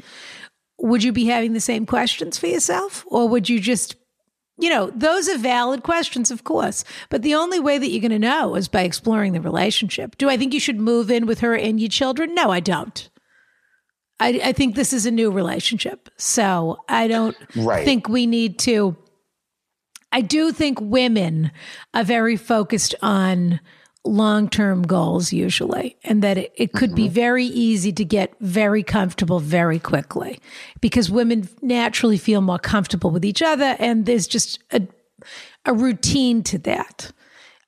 [0.80, 3.06] would you be having the same questions for yourself?
[3.08, 3.96] Or would you just,
[4.58, 6.84] you know, those are valid questions, of course.
[7.10, 10.18] But the only way that you're going to know is by exploring the relationship.
[10.18, 12.34] Do I think you should move in with her and your children?
[12.34, 13.10] No, I don't.
[14.20, 16.10] I, I think this is a new relationship.
[16.18, 17.84] So I don't Right.
[17.84, 18.96] think we need to.
[20.14, 21.52] I do think women
[21.94, 23.60] are very focused on
[24.06, 28.84] long term goals usually, and that it, it could be very easy to get very
[28.84, 30.40] comfortable very quickly
[30.82, 34.82] because women naturally feel more comfortable with each other, and there's just a,
[35.66, 37.12] a routine to that.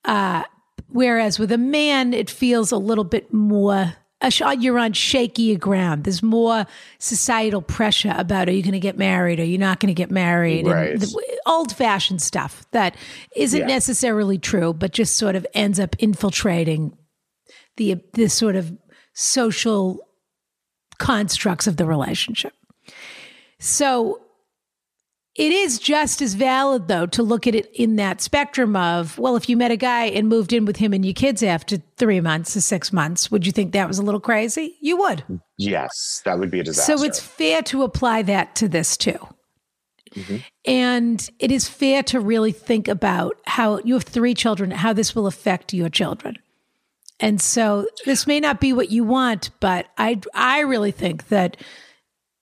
[0.05, 0.43] Uh,
[0.89, 6.03] whereas with a man, it feels a little bit more you're on shakier ground.
[6.03, 6.65] There's more
[6.99, 9.39] societal pressure about are you going to get married?
[9.39, 10.65] Are you not going to get married?
[10.65, 11.03] Right.
[11.45, 12.95] old fashioned stuff that
[13.35, 13.67] isn't Yeah.
[13.67, 16.97] necessarily true, but just sort of ends up infiltrating
[17.77, 18.75] the this sort of
[19.13, 19.99] social
[20.97, 22.53] constructs of the relationship.
[23.59, 24.21] So
[25.37, 29.35] it is just as valid, though, to look at it in that spectrum of, well,
[29.35, 32.19] if you met a guy and moved in with him and your kids after three
[32.19, 34.75] months or six months, would you think that was a little crazy?
[34.81, 35.23] You would.
[35.57, 36.97] Yes, that would be a disaster.
[36.97, 39.19] So it's fair to apply that to this too.
[40.15, 40.43] Mhm.
[40.65, 45.13] And it is fair to really think about how you have three children, how this
[45.13, 46.37] will affect your children.
[47.19, 51.57] And so this may not be what you want, but I I really think that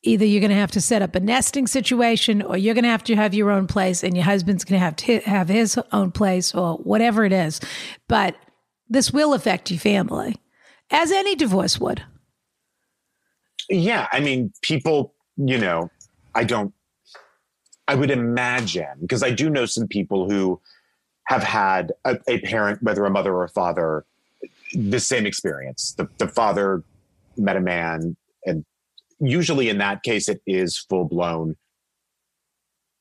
[0.06, 2.90] either you're going to have to set up a nesting situation or you're going to
[2.90, 5.80] have to have your own place and your husband's going to have to have his
[5.92, 7.60] own place or whatever it is.
[8.08, 8.36] But
[8.88, 10.36] this will affect your family
[10.92, 12.04] as any divorce would.
[13.70, 15.90] Yeah, I mean, people, you know,
[16.36, 16.74] I don't,
[17.88, 20.60] I would imagine, because I do know some people who
[21.26, 24.06] have had a, a parent, whether a mother or a father,
[24.74, 25.94] the same experience.
[25.98, 26.84] The, the father
[27.38, 28.16] met a man,
[28.46, 28.66] and
[29.20, 31.56] usually in that case, it is full blown.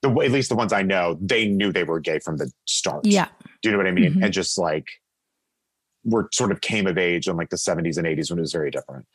[0.03, 3.07] The, at least the ones I know, they knew they were gay from the start.
[3.07, 3.29] Yeah.
[3.63, 4.15] Do you know what I mean?
[4.15, 4.25] Mhm.
[4.25, 4.87] And just like
[6.05, 8.53] were sort of came of age in like the 70s and 80s when it was
[8.53, 9.07] very different.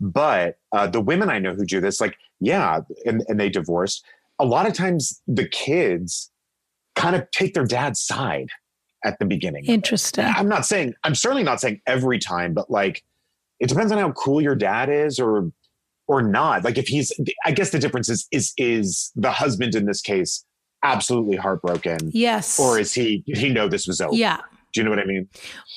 [0.00, 4.04] But uh, the women I know who do this, like, yeah, and, and they divorced.
[4.40, 6.30] A lot of times the kids
[6.96, 8.48] kind of take their dad's side
[9.04, 9.64] at the beginning.
[9.66, 10.24] Interesting.
[10.24, 13.04] I'm not saying, I'm certainly not saying every time, but like,
[13.60, 15.52] it depends on how cool your dad is or,
[16.12, 16.64] or not.
[16.64, 17.12] Like if he's,
[17.44, 20.44] I guess the difference is, is, is the husband in this case
[20.82, 21.98] absolutely heartbroken?
[22.12, 22.58] Yes.
[22.60, 24.14] Or is he, did he know this was over?
[24.14, 24.38] yeah.
[24.74, 25.28] Do you know what I mean?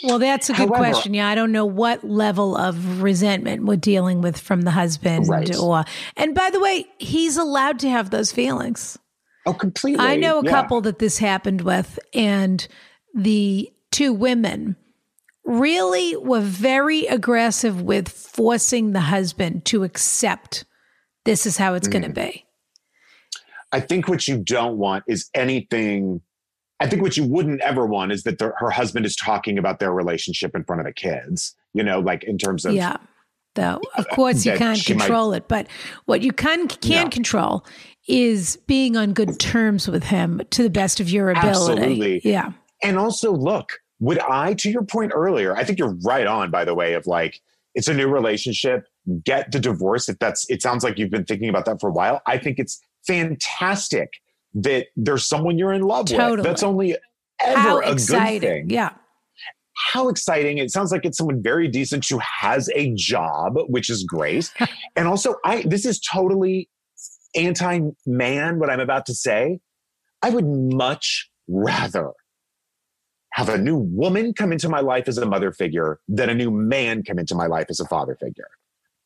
[0.06, 1.14] Well, that's a good However- question.
[1.14, 5.54] Yeah, I don't know what level of resentment we're dealing with from the husband Right.
[5.54, 5.84] or
[6.16, 8.98] and by the way, he's allowed to have those feelings.
[9.46, 10.00] Oh, completely.
[10.06, 10.50] I know a Yeah.
[10.52, 12.66] couple that this happened with and
[13.14, 14.78] the two women
[15.46, 20.66] really were very aggressive with forcing the husband to accept
[21.26, 22.16] this is how it's going to Mm.
[22.32, 22.46] be.
[23.72, 26.22] I think what you don't want is anything.
[26.80, 29.80] I think what you wouldn't ever want is that the, her husband is talking about
[29.80, 31.56] their relationship in front of the kids.
[31.74, 32.98] You know, like in terms of Yeah.
[33.56, 35.68] Though, of course, you can't she might- control it, but
[36.06, 37.10] what you can can No.
[37.10, 37.66] control
[38.08, 41.50] is being on good terms with him to the best of your ability.
[41.82, 42.22] Absolutely.
[42.26, 42.52] Yeah.
[42.84, 46.64] And also, look, would I, to your point earlier, I think you're right on, by
[46.64, 47.42] the way, of like,
[47.74, 48.86] it's a new relationship,
[49.24, 50.08] get the divorce.
[50.08, 52.22] If that's, it sounds like you've been thinking about that for a while.
[52.28, 54.10] I think it's fantastic
[54.54, 56.36] that there's someone you're in love Totally.
[56.36, 56.46] with.
[56.46, 56.96] That's only
[57.44, 58.42] ever How a good exciting.
[58.42, 58.70] thing.
[58.70, 58.92] Yeah.
[59.92, 60.60] How exciting.
[60.60, 64.54] It sounds like it's someone very decent who has a job, which is great.
[64.96, 66.70] and also, I, this is totally
[67.36, 69.62] anti man, what I'm about to say.
[70.22, 72.12] I would much rather
[73.36, 76.50] have a new woman come into my life as a mother figure than a new
[76.50, 78.48] man come into my life as a father figure.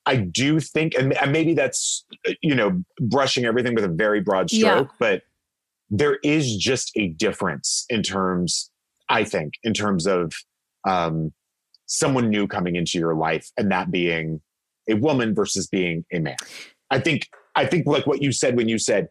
[0.05, 2.05] I do think, and and maybe that's,
[2.41, 4.59] you know, brushing everything with a very broad Yeah.
[4.59, 5.23] stroke, but
[5.89, 8.69] there is just a difference in terms,
[9.09, 10.31] I think, in terms of
[10.87, 11.33] um,
[11.87, 14.41] someone new coming into your life and that being
[14.87, 16.37] a woman versus being a man.
[16.91, 19.07] I think, I think like what you said when you said,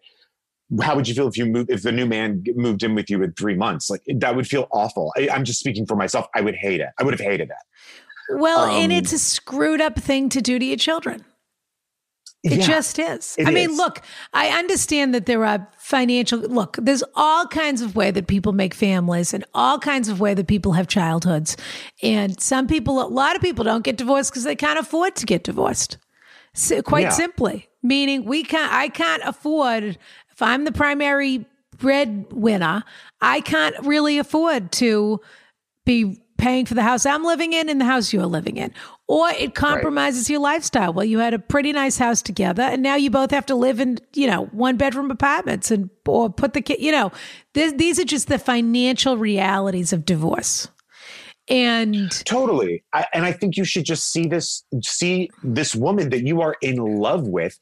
[0.82, 3.22] how would you feel if you moved if the new man moved in with you
[3.22, 6.40] in three months like that would feel awful I, i'm just speaking for myself i
[6.42, 9.98] would hate it i would have hated it Well, and Um, it's a screwed up
[9.98, 11.24] thing to do to your children.
[12.44, 13.34] It Yeah, just is.
[13.38, 14.00] it I mean, look,
[14.32, 18.74] I understand that there are financial look, there's all kinds of way that people make
[18.74, 21.56] families and all kinds of way that people have childhoods.
[22.02, 25.26] And some people a lot of people don't get divorced because they can't afford to
[25.26, 25.96] get divorced.
[26.54, 27.10] So, quite Yeah.
[27.10, 27.68] simply.
[27.82, 29.98] Meaning we can't I can't afford
[30.38, 31.44] if I'm the primary
[31.78, 32.84] breadwinner,
[33.20, 35.20] I can't really afford to
[35.84, 38.72] be paying for the house I'm living in and the house you're living in.
[39.08, 40.92] Or it compromises your lifestyle.
[40.92, 43.80] Well, you had a pretty nice house together and now you both have to live
[43.80, 47.10] in, you know, one bedroom apartments and or put the kid, you know,
[47.54, 50.68] this, these are just the financial realities of divorce.
[51.50, 56.26] And totally I, and i think you should just see this see this woman that
[56.26, 57.58] you are in love with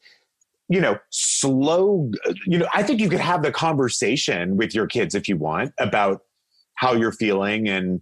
[0.69, 2.09] you know slow
[2.45, 5.71] you know i think you could have the conversation with your kids if you want
[5.79, 6.21] about
[6.75, 8.01] how you're feeling and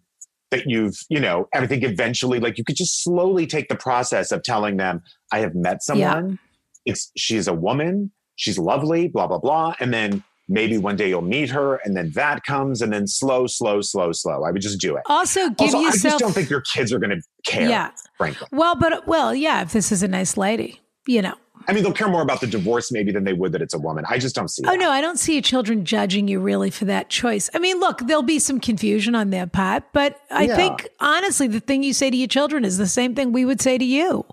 [0.52, 3.76] that you've you know and i think eventually like you could just slowly take the
[3.76, 5.02] process of telling them
[5.32, 6.40] i have met someone
[6.86, 11.22] it's she's a woman she's lovely blah blah blah and then maybe one day you'll
[11.22, 14.44] meet her and then that comes and then slow, slow, slow, slow.
[14.44, 15.02] I would just do it.
[15.08, 16.06] Also, give also, yourself.
[16.06, 17.90] I just don't think your kids are going to care, Yeah.
[18.16, 18.48] frankly.
[18.52, 19.64] well, but well, yeah.
[19.64, 21.34] If this is a nice lady, you know.
[21.68, 23.80] I mean, they'll care more about the divorce maybe than they would that it's a
[23.80, 24.06] woman.
[24.10, 24.80] I just don't see Oh that.
[24.80, 27.50] no, I don't see children judging you really for that choice.
[27.54, 30.56] I mean, look, there'll be some confusion on their part, but I Yeah.
[30.56, 33.62] think honestly, the thing you say to your children is the same thing we would
[33.62, 34.26] say to you,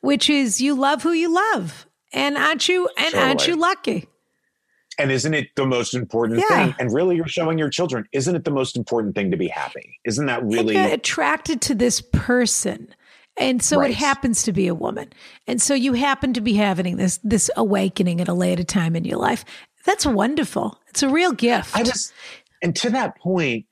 [0.00, 2.88] which is you love who you love, and aren't you?
[2.96, 4.08] And aren't you lucky?
[4.98, 6.56] And isn't it the most important Yeah.
[6.66, 6.74] thing?
[6.78, 9.98] And really, you're showing your children, isn't it the most important thing to be happy?
[10.06, 10.76] Isn't that really?
[10.90, 12.94] attracted to this person.
[13.38, 13.90] And so Right.
[13.90, 15.12] it happens to be a woman.
[15.46, 19.04] And so you happen to be having this this awakening at a later time in
[19.04, 19.44] your life.
[19.84, 20.80] That's wonderful.
[20.88, 21.76] It's a real gift.
[21.76, 22.12] I just,
[22.62, 23.66] and to that point,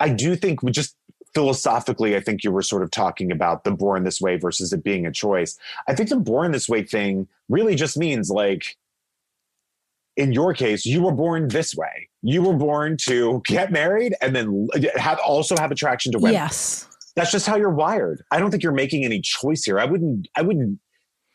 [0.00, 0.96] I do think we just
[1.34, 4.82] philosophically, I think you were sort of talking about the born this way versus it
[4.82, 5.58] being a choice.
[5.86, 8.76] I think the born this way thing really just means like,
[10.16, 12.08] in your case, you were born this way.
[12.22, 16.32] You were born to get married and then have also have attraction to women.
[16.34, 16.86] yes.
[17.18, 18.22] That's just how you're wired.
[18.30, 19.78] I don't think you're making any choice here.
[19.78, 20.28] I wouldn't.
[20.36, 20.78] I wouldn't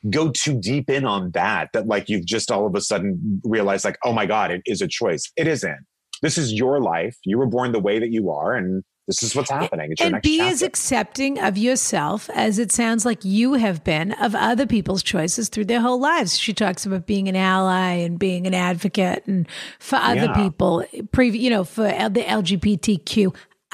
[0.10, 1.70] go too deep in on that.
[1.74, 4.82] That like you've just all of a sudden realized like, oh my god, it is
[4.82, 5.32] a choice.
[5.38, 5.80] It isn't.
[6.22, 7.18] This is your life.
[7.26, 9.92] You were born the way that you are, and this is what's happening.
[9.92, 10.54] It's and next be chapter.
[10.54, 15.50] as accepting of yourself as it sounds like you have been of other people's choices
[15.50, 16.38] through their whole lives.
[16.40, 19.46] She talks about being an ally and being an advocate, and
[19.80, 20.34] for other Yeah.
[20.44, 22.24] people, pre- you know, for the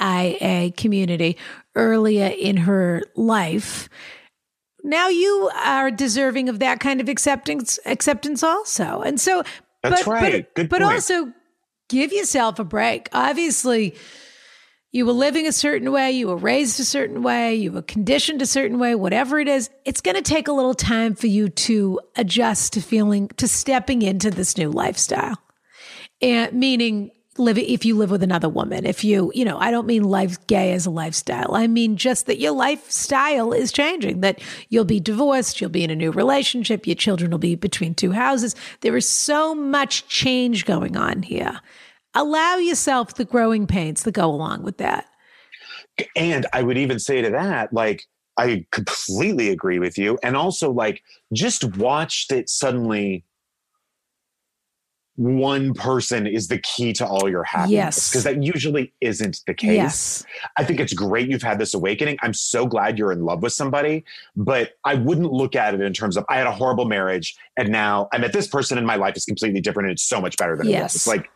[0.00, 1.36] LGBTQIA community
[1.80, 3.88] earlier in her life.
[4.82, 9.42] Now you are deserving of that kind of acceptance, acceptance also, and so.
[9.82, 10.32] That's but, right.
[10.32, 10.94] But, Good but point.
[10.94, 11.32] also
[11.88, 13.08] give yourself a break.
[13.12, 13.94] Obviously,
[14.92, 18.42] you were living a certain way, you were raised a certain way, you were conditioned
[18.42, 21.48] a certain way, whatever it is, it's going to take a little time for you
[21.48, 25.36] to adjust to feeling, to stepping into this new lifestyle.
[26.20, 29.86] And meaning, live if you live with another woman, if you, you know, I don't
[29.86, 31.54] mean life gay as a lifestyle.
[31.54, 35.90] I mean just that your lifestyle is changing, that you'll be divorced, you'll be in
[35.90, 38.54] a new relationship, your children will be between two houses.
[38.80, 41.60] There is so much change going on here.
[42.14, 45.06] Allow yourself the growing pains that go along with that.
[46.16, 48.04] And I would even say to that, like,
[48.36, 50.18] I completely agree with you.
[50.22, 53.24] And also, like, just watch that suddenly
[55.20, 57.70] one person is the key to all your happiness.
[57.70, 58.10] Yes.
[58.10, 59.76] Because that usually isn't the case.
[59.76, 60.24] Yes.
[60.56, 62.16] I think it's great you've had this awakening.
[62.22, 64.02] I'm so glad you're in love with somebody,
[64.34, 67.68] but I wouldn't look at it in terms of I had a horrible marriage and
[67.68, 70.38] now I met this person and my life is completely different and it's so much
[70.38, 70.94] better than it Yes.
[70.94, 70.96] was.
[70.96, 71.30] It's like,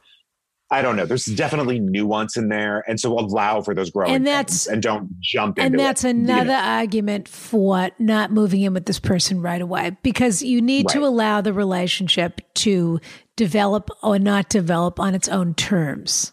[0.74, 1.06] I don't know.
[1.06, 2.82] There's definitely nuance in there.
[2.88, 5.78] And so allow for those growing And that's- and don't jump into And it.
[5.78, 10.42] that's You know, another argument for not moving in with this person right away because
[10.42, 13.00] you need to allow the relationship to
[13.36, 16.32] develop or not develop on its own terms.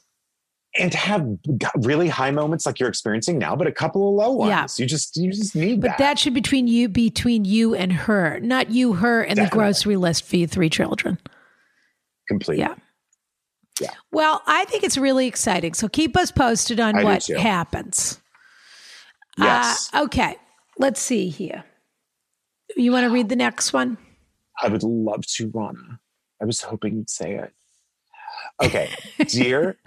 [0.79, 1.27] and to have
[1.81, 4.49] really high moments like you're experiencing now, but a couple of low ones.
[4.49, 4.67] Yeah.
[4.83, 5.97] You just you just need But that.
[5.97, 9.97] But that should between you between you and her, not you, her, and the grocery
[9.97, 11.17] list for your three children.
[12.29, 12.63] completely.
[12.63, 12.75] Yeah.
[13.81, 13.93] Yeah.
[14.11, 15.73] Well, I think it's really exciting.
[15.73, 18.21] So keep us posted on I what happens.
[19.37, 19.89] Yes.
[19.93, 20.35] Uh, okay.
[20.77, 21.63] Let's see here.
[22.75, 23.97] You want to read the next one?
[24.61, 25.99] I would love to, Ronna.
[26.41, 27.53] I was hoping you'd say it.
[28.63, 28.89] Okay.
[29.27, 29.77] Dear,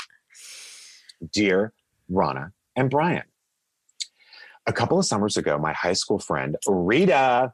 [1.32, 1.72] dear
[2.10, 3.24] Ronna and Bryan.
[4.66, 7.52] A couple of summers ago, my high school friend Rita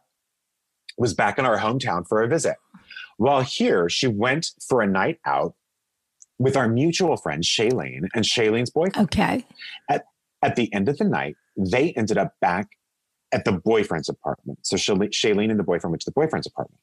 [0.98, 2.56] was back in our hometown for a visit.
[3.18, 5.54] While here, she went for a night out
[6.38, 9.06] with our mutual friend Shayleen and Shayleen's boyfriend.
[9.08, 9.46] Okay.
[9.88, 10.04] At
[10.42, 12.68] at the end of the night, they ended up back
[13.32, 14.58] at the boyfriend's apartment.
[14.62, 16.78] So Shayleen and the boyfriend went to the boyfriend's apartment.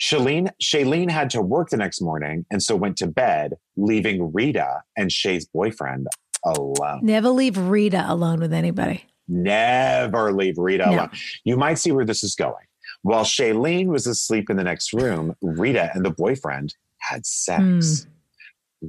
[0.00, 4.82] Shayleen, Shayleen had to work the next morning and so went to bed, leaving Rita
[4.96, 6.06] and Shay's boyfriend
[6.44, 7.00] alone.
[7.02, 9.04] Never leave Rita alone with anybody.
[9.26, 10.92] Never leave Rita No.
[10.92, 11.10] alone.
[11.44, 12.64] You might see where this is going.
[13.02, 18.04] While Shayleen was asleep in the next room, Rita and the boyfriend had sex.
[18.04, 18.10] Hmm.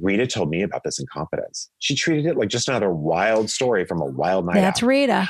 [0.02, 1.70] Rita told me about this in confidence.
[1.78, 4.86] She treated it like just another wild story from a wild night That's out.
[4.86, 5.28] Rita.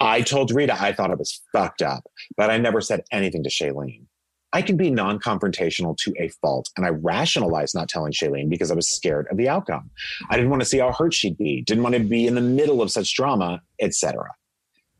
[0.00, 2.04] I told Rita I thought it was fucked up,
[2.36, 4.06] but I never said anything to Shayleen.
[4.52, 8.70] I can be non confrontational to a fault, and I rationalized not telling Shayleen because
[8.70, 9.90] I was scared of the outcome.
[10.30, 12.40] I didn't want to see how hurt she'd be, didn't want to be in the
[12.40, 14.30] middle of such drama, etc.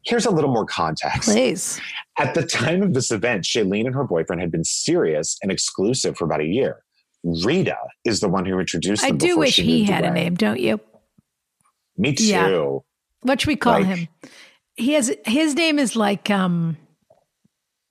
[0.06, 1.28] Here's a little more context.
[1.28, 1.80] Please.
[2.18, 6.16] At the time of this event, Shayleen and her boyfriend had been serious and exclusive
[6.16, 6.82] for about a year.
[7.24, 9.18] Rita is the one who introduced I them.
[9.18, 10.78] do wish he had a name, don't you?
[11.98, 12.24] Me too.
[12.24, 12.78] Yeah.
[13.22, 14.08] What should we call Like- him?
[14.76, 16.76] He has his name is like um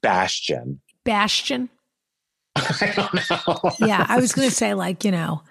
[0.01, 0.81] Bastion.
[1.03, 1.69] Bastion.
[2.55, 3.71] I don't know.
[3.85, 5.41] yeah, I was going to say like you know,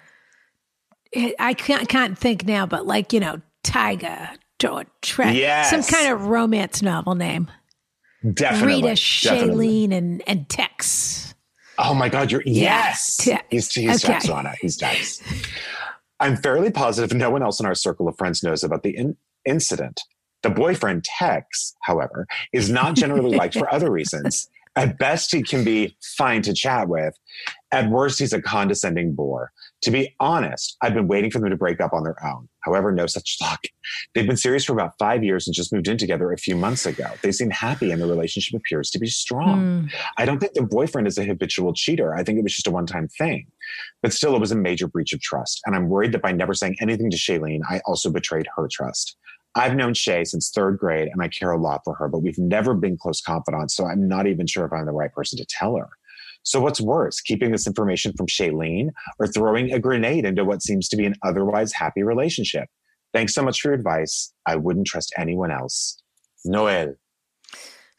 [1.39, 4.31] I can't can't think now, but like you know, Tiger
[4.65, 4.85] or
[5.19, 5.71] Yes.
[5.71, 7.51] some kind of romance novel name.
[8.33, 8.77] Definitely.
[8.91, 8.95] Rita.
[8.95, 11.35] Shayleen, and and Tex.
[11.79, 13.19] Oh my God, you're yes.
[13.19, 14.15] Te- He's he's okay.
[14.15, 14.55] Tex Ronna.
[14.61, 15.21] He's Tex.
[16.21, 19.17] I'm fairly positive no one else in our circle of friends knows about the in-
[19.45, 20.01] incident.
[20.43, 24.49] The boyfriend Tex, however, is not generally liked for other reasons.
[24.77, 27.15] At best, he can be fine to chat with.
[27.73, 29.53] At worst, he's a condescending bore.
[29.83, 32.49] To be honest, I've been waiting for them to break up on their own.
[32.65, 33.65] However, no such luck.
[34.15, 36.87] They've been serious for about five years and just moved in together a few months
[36.87, 37.07] ago.
[37.23, 39.89] They seem happy and the relationship appears to be strong.
[39.89, 39.95] Mm.
[40.19, 42.15] I don't think the boyfriend is a habitual cheater.
[42.15, 43.47] I think it was just a one time thing.
[44.03, 45.61] But still, it was a major breach of trust.
[45.67, 49.17] And I'm worried that by never saying anything to Shayleen, I also betrayed her trust.
[49.57, 52.39] I've known Shay since third grade and I care a lot for her, but we've
[52.39, 53.77] never been close confidants.
[53.77, 55.89] So I'm not even sure if I'm the right person to tell her.
[56.45, 60.89] So what's worse, keeping this information from Shayleen or throwing a grenade into what seems
[60.91, 62.69] to be an otherwise happy relationship?
[63.15, 64.33] Thanks so much for your advice.
[64.47, 65.97] I wouldn't trust anyone else.
[66.45, 66.95] Noelle.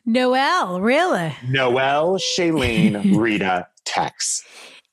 [0.05, 1.35] Noelle, really?
[1.49, 4.43] Noelle, Shayleen, Rita, Tex.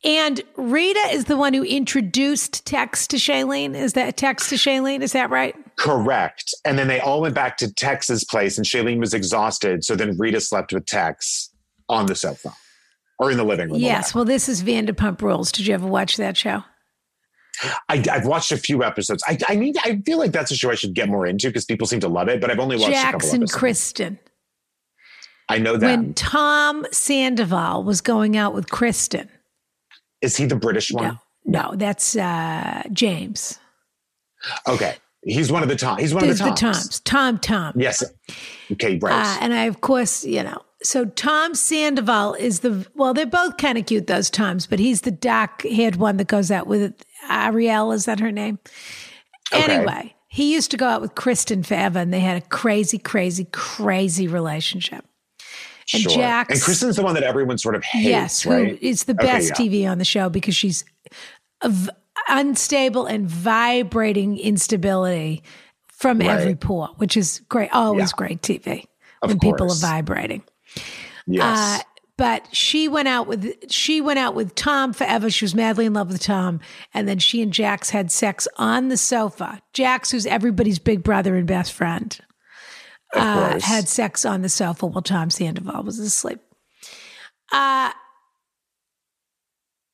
[0.03, 3.74] And Rita is the one who introduced Tex to Shayleen.
[3.74, 5.03] Is that Tex to Shayleen?
[5.03, 5.55] Is that right?
[5.76, 6.55] Correct.
[6.64, 9.84] And then they all went back to Tex's place, and Shayleen was exhausted.
[9.84, 11.50] So then Rita slept with Tex
[11.88, 12.53] on the sofa
[13.22, 13.80] or in the living room.
[13.80, 14.14] Yes.
[14.14, 15.52] Well, this is Vanderpump Rules.
[15.52, 16.64] Did you ever watch that show?
[17.88, 19.22] I, I've watched a few episodes.
[19.26, 19.76] I, I need.
[19.84, 22.08] I feel like that's a show I should get more into because people seem to
[22.08, 22.40] love it.
[22.40, 23.46] But I've only watched Jackson.
[23.46, 24.18] Kristen.
[25.48, 26.14] I know that When.
[26.14, 29.28] Tom Sandoval was going out with Kristen.
[30.22, 31.18] Is he the British one?
[31.44, 33.58] No, no, that's uh, James.
[34.66, 35.98] Okay, he's one of the Tom.
[35.98, 36.88] He's one There's of the the Toms.
[36.88, 37.00] Toms.
[37.00, 37.74] Tom Tom.
[37.76, 38.02] Yes.
[38.72, 38.98] Okay.
[38.98, 39.12] Right.
[39.12, 43.56] Uh, and I, of course, you know, so Tom Sandoval is the, well, they're both
[43.56, 46.94] kind of cute, those Toms, but he's the dark haired one that goes out with
[47.30, 47.92] Ariel.
[47.92, 48.58] Is that her name?
[49.52, 49.72] Okay.
[49.74, 53.46] Anyway, he used to go out with Kristen forever and they had a crazy, crazy,
[53.52, 55.04] crazy relationship.
[55.92, 56.12] and sure.
[56.12, 58.68] Jax- and Kristen's the one that everyone sort of hates, yes, right?
[58.70, 59.66] who is the Okay, best yeah.
[59.66, 60.84] TV on the show because she's
[61.64, 61.90] v-
[62.28, 65.42] unstable and vibrating instability
[65.88, 66.30] from Right.
[66.30, 67.70] every pore, which is great.
[67.72, 68.16] Always Yeah.
[68.16, 68.84] great TV
[69.22, 70.42] Of when people are vibrating.
[71.26, 71.80] Yes.
[71.80, 71.82] Uh,
[72.16, 75.30] but she went out with she went out with Tom forever.
[75.30, 76.60] She was madly in love with Tom,
[76.94, 79.60] and then she and Jax had sex on the sofa.
[79.72, 82.16] Jax, who's everybody's big brother and best friend,
[83.14, 86.40] uh, had sex on the sofa while Tom Sandoval was asleep.
[87.50, 87.90] Uh,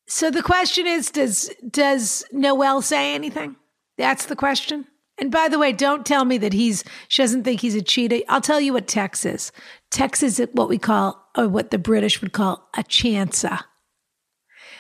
[0.07, 3.57] so the question is, does does Noelle say anything?
[3.97, 4.87] That's the question.
[5.19, 8.19] And by the way, don't tell me that he's she doesn't think he's a cheater.
[8.29, 9.53] I'll tell you what Tex is.
[9.91, 13.59] Tex is what we call, or what the British would call, a chancer.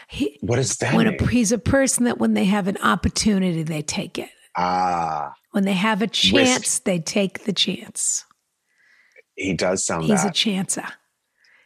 [0.08, 0.94] He, what is that?
[0.94, 4.30] when a, he's a person that when they have an opportunity, they take it.
[4.56, 8.24] ah, When they have a chance, they take the chance.
[9.34, 10.34] he does sound He's a that.
[10.34, 10.90] chancer.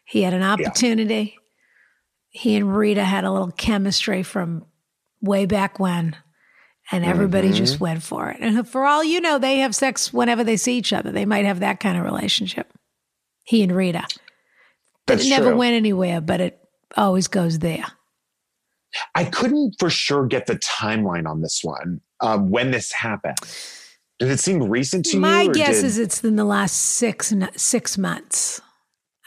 [0.04, 1.36] He had an opportunity.
[2.30, 4.64] He and Rita had a little chemistry from
[5.20, 6.16] way back when,
[6.90, 7.56] and everybody Mm-hmm.
[7.56, 8.38] just went for it.
[8.40, 11.12] And for all you know, they have sex whenever they see each other.
[11.12, 12.72] They might have that kind of relationship.
[13.44, 14.04] He and Rita.
[15.06, 15.56] But That's it never true.
[15.56, 16.58] went anywhere, but it
[16.96, 17.84] always goes there.
[19.14, 22.00] I couldn't for sure get the timeline on this one.
[22.20, 23.38] Um, when this happened,
[24.18, 25.48] did it seem recent to My you?
[25.48, 28.60] My guess did- is it's in the last six six months.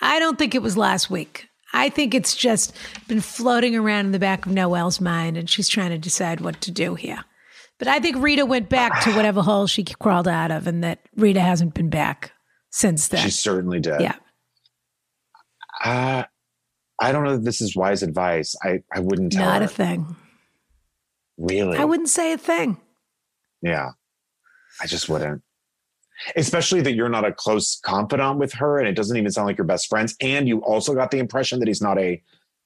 [0.02, 1.48] I don't think it was last week.
[1.74, 2.74] I think it's just
[3.08, 6.62] been floating around in the back of Noelle's mind, and she's trying to decide what
[6.62, 7.26] to do here.
[7.80, 11.00] But I think Rita went back to whatever hole she crawled out of, and that
[11.18, 12.32] Rita hasn't been back
[12.76, 13.22] since then.
[13.24, 14.02] she certainly did.
[14.02, 14.16] yeah,
[15.84, 16.24] Uh,
[17.00, 18.54] I don't know if this is wise advice.
[18.64, 19.66] I, I wouldn't tell not her.
[19.66, 20.16] a thing.
[21.38, 21.78] really.
[21.78, 22.78] I wouldn't say a thing.
[23.62, 23.92] Yeah.
[24.82, 25.42] I just wouldn't.
[26.36, 29.58] Especially that you're not a close confidant with her and it doesn't even sound like
[29.58, 30.16] you're best friends.
[30.22, 32.22] And you also got the impression that he's not a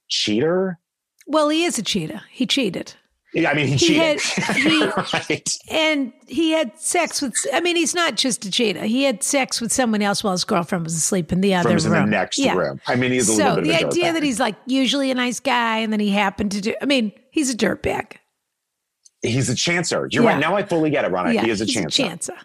[0.07, 0.79] cheater.
[1.27, 2.21] Well, he is a cheater.
[2.31, 2.93] He cheated.
[3.33, 4.19] Yeah, I mean, he, He cheated.
[4.21, 5.49] had- he- right.
[5.69, 8.83] And he had sex with, I mean, he's not just a cheater.
[8.85, 11.77] He had sex with someone else while his girlfriend was asleep in the other room.
[11.85, 12.55] in the next Yeah.
[12.55, 12.81] room.
[12.87, 15.11] I mean, he's a So little bit the of a idea that he's like usually
[15.11, 18.13] a nice guy and then he happened to do, I mean, he's a dirtbag.
[19.21, 20.07] he's a chancer.
[20.11, 20.29] You're Yeah.
[20.31, 20.39] right.
[20.39, 21.33] Now I fully get it, Ronna.
[21.33, 21.99] yeah, he is a chancer.
[21.99, 22.37] a chancer.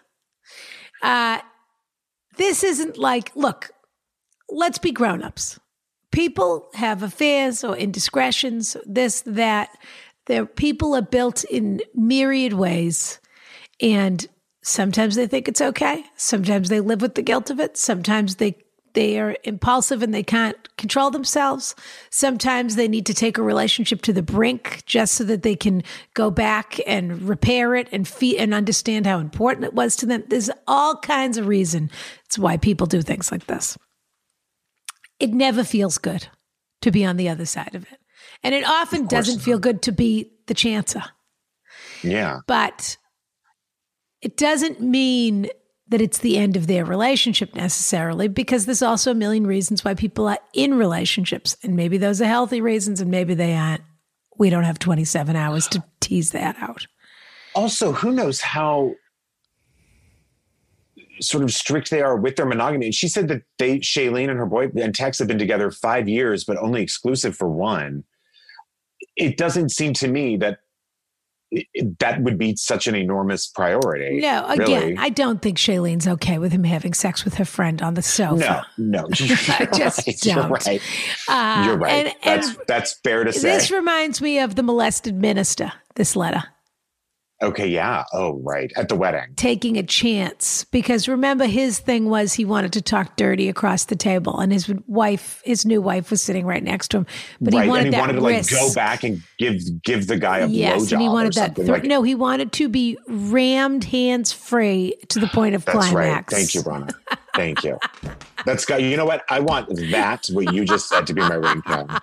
[1.01, 1.39] Uh,
[2.37, 3.71] this isn't like, look,
[4.49, 5.59] let's be grown-ups.
[6.11, 9.69] People have affairs or indiscretions, this, that.
[10.27, 13.19] Their people are built in myriad ways.
[13.81, 14.25] And
[14.63, 16.03] sometimes they think it's okay.
[16.15, 17.77] Sometimes they live with the guilt of it.
[17.77, 18.57] Sometimes they
[18.95, 21.75] they are impulsive and they can't control themselves.
[22.09, 25.83] Sometimes they need to take a relationship to the brink just so that they can
[26.13, 28.09] go back and repair it and
[28.39, 30.23] and understand how important it was to them.
[30.27, 31.91] There's all kinds of reason.
[32.23, 33.77] It's why people do things like this.
[35.19, 36.29] It never feels good
[36.81, 37.99] to be on the other side of it.
[38.45, 41.03] And it often doesn't feel good to be the chancer.
[42.03, 42.41] Yeah.
[42.45, 42.95] But
[44.21, 45.49] it doesn't mean
[45.87, 49.95] that it's the end of their relationship necessarily, because there's also a million reasons why
[49.95, 51.57] people are in relationships.
[51.63, 53.81] And maybe those are healthy reasons and maybe they aren't.
[54.37, 56.85] We don't have 27 hours to tease that out.
[57.55, 58.93] Also, who knows how
[61.19, 62.85] sort of strict they are with their monogamy.
[62.85, 66.07] And she said that they, Shayleen and her boy and Tex have been together five
[66.07, 68.03] years, but only exclusive for one.
[69.15, 70.59] It doesn't seem to me that
[71.99, 74.19] that would be such an enormous priority.
[74.19, 74.97] No, again, really.
[74.97, 78.65] I don't think Shayleen's okay with him having sex with her friend on the sofa.
[78.77, 80.25] No, no, I just right, don't.
[80.25, 80.81] You're right.
[81.27, 82.07] Uh, You're right.
[82.07, 83.53] and- that's and that's fair to say.
[83.53, 86.43] This reminds me of the molested minister, this letter.
[87.43, 88.05] Okay, yeah.
[88.13, 88.71] Oh, right.
[88.77, 89.33] At the wedding.
[89.35, 93.95] taking a chance because remember his thing was he wanted to talk dirty across the
[93.95, 97.07] table and his wife his new wife was sitting right next to him
[97.41, 97.63] but right.
[97.63, 98.51] he wanted and he that wanted to like risk.
[98.51, 101.67] go back and give give the guy a yes blowjob and he wanted that something.
[101.67, 106.33] like, no he wanted to be rammed hands free to the point of That's climax
[106.33, 106.39] right.
[106.39, 106.93] Thank you, Ronna.
[107.35, 107.77] Thank you.
[108.45, 109.25] That's got you know what?
[109.29, 112.01] I want that, what you just said to be my ringtone.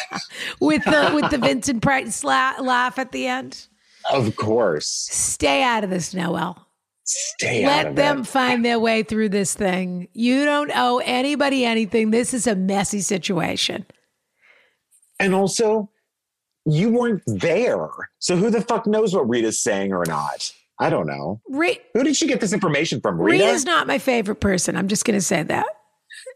[0.60, 3.66] with the with the Vincent Price la- laugh at the end
[4.10, 4.86] Of course.
[5.10, 6.66] stay out of this Noelle
[7.04, 8.26] Stay out of let them it.
[8.26, 13.00] find their way through this thing you don't owe anybody anything this is a messy
[13.00, 13.84] situation
[15.18, 15.90] And also,
[16.66, 17.88] you weren't there.
[18.20, 20.52] So who the fuck knows what Rita's saying or not?
[20.78, 21.40] I don't know.
[21.50, 23.20] Re- Who did she get this information from?
[23.20, 23.44] Rita?
[23.44, 24.76] Rita's not my favorite person.
[24.76, 25.66] I'm just going to say that.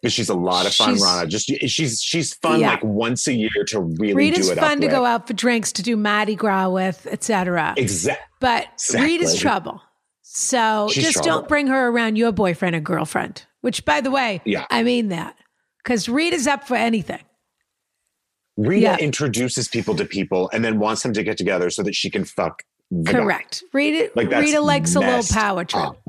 [0.05, 1.27] Because she's a lot of fun, She's- Ronna.
[1.27, 2.73] Just she's she's fun Yeah.
[2.73, 4.95] like once a year to really do it fun to with.
[4.95, 7.73] go out for drinks, to do Mardi Gras with, etc.
[7.79, 8.23] Exactly.
[8.39, 9.39] But Rita's Exactly.
[9.41, 9.83] trouble.
[10.23, 11.31] So She's just trouble.
[11.41, 13.47] don't bring her around your boyfriend or girlfriend.
[13.63, 14.67] Which, by the way, Yeah.
[14.69, 15.37] I mean that
[15.83, 17.21] because Rita's up for anything.
[18.59, 18.97] Rita Yeah.
[18.99, 22.25] introduces people to people and then wants them to get together so that she can
[22.27, 22.63] fuck.
[22.91, 23.19] the guy.
[23.19, 23.65] Correct.
[23.73, 24.11] Rita.
[24.15, 25.83] Like, Rita likes a little power trip.
[25.83, 26.05] up.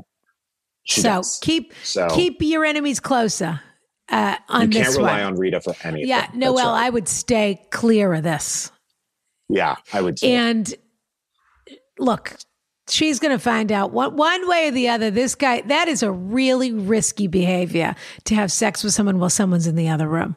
[0.84, 1.38] She so does.
[1.42, 3.60] keep So- keep your enemies closer
[4.08, 5.32] uh, on you can't rely one.
[5.32, 6.08] on Rita for anything.
[6.08, 6.86] yeah, Noelle, right.
[6.86, 8.70] I would stay clear of this.
[9.48, 10.16] yeah, I would.
[10.18, 10.26] Too.
[10.26, 10.72] And
[11.98, 12.36] look,
[12.88, 15.10] she's going to find out one, one way or the other.
[15.10, 17.94] This guy, that is a really risky behavior
[18.24, 20.36] to have sex with someone while someone's in the other room.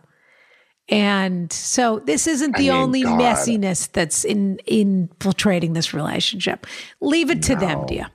[0.92, 3.20] And so this isn't I the mean, only God.
[3.22, 6.66] messiness that's in infiltrating this relationship.
[7.00, 8.08] Leave it to them, dear.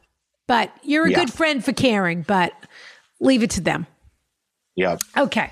[0.48, 1.20] But you're a Yeah.
[1.20, 2.52] good friend for caring, but
[3.20, 3.86] leave it to them.
[4.77, 5.01] Yep.
[5.16, 5.51] Okay.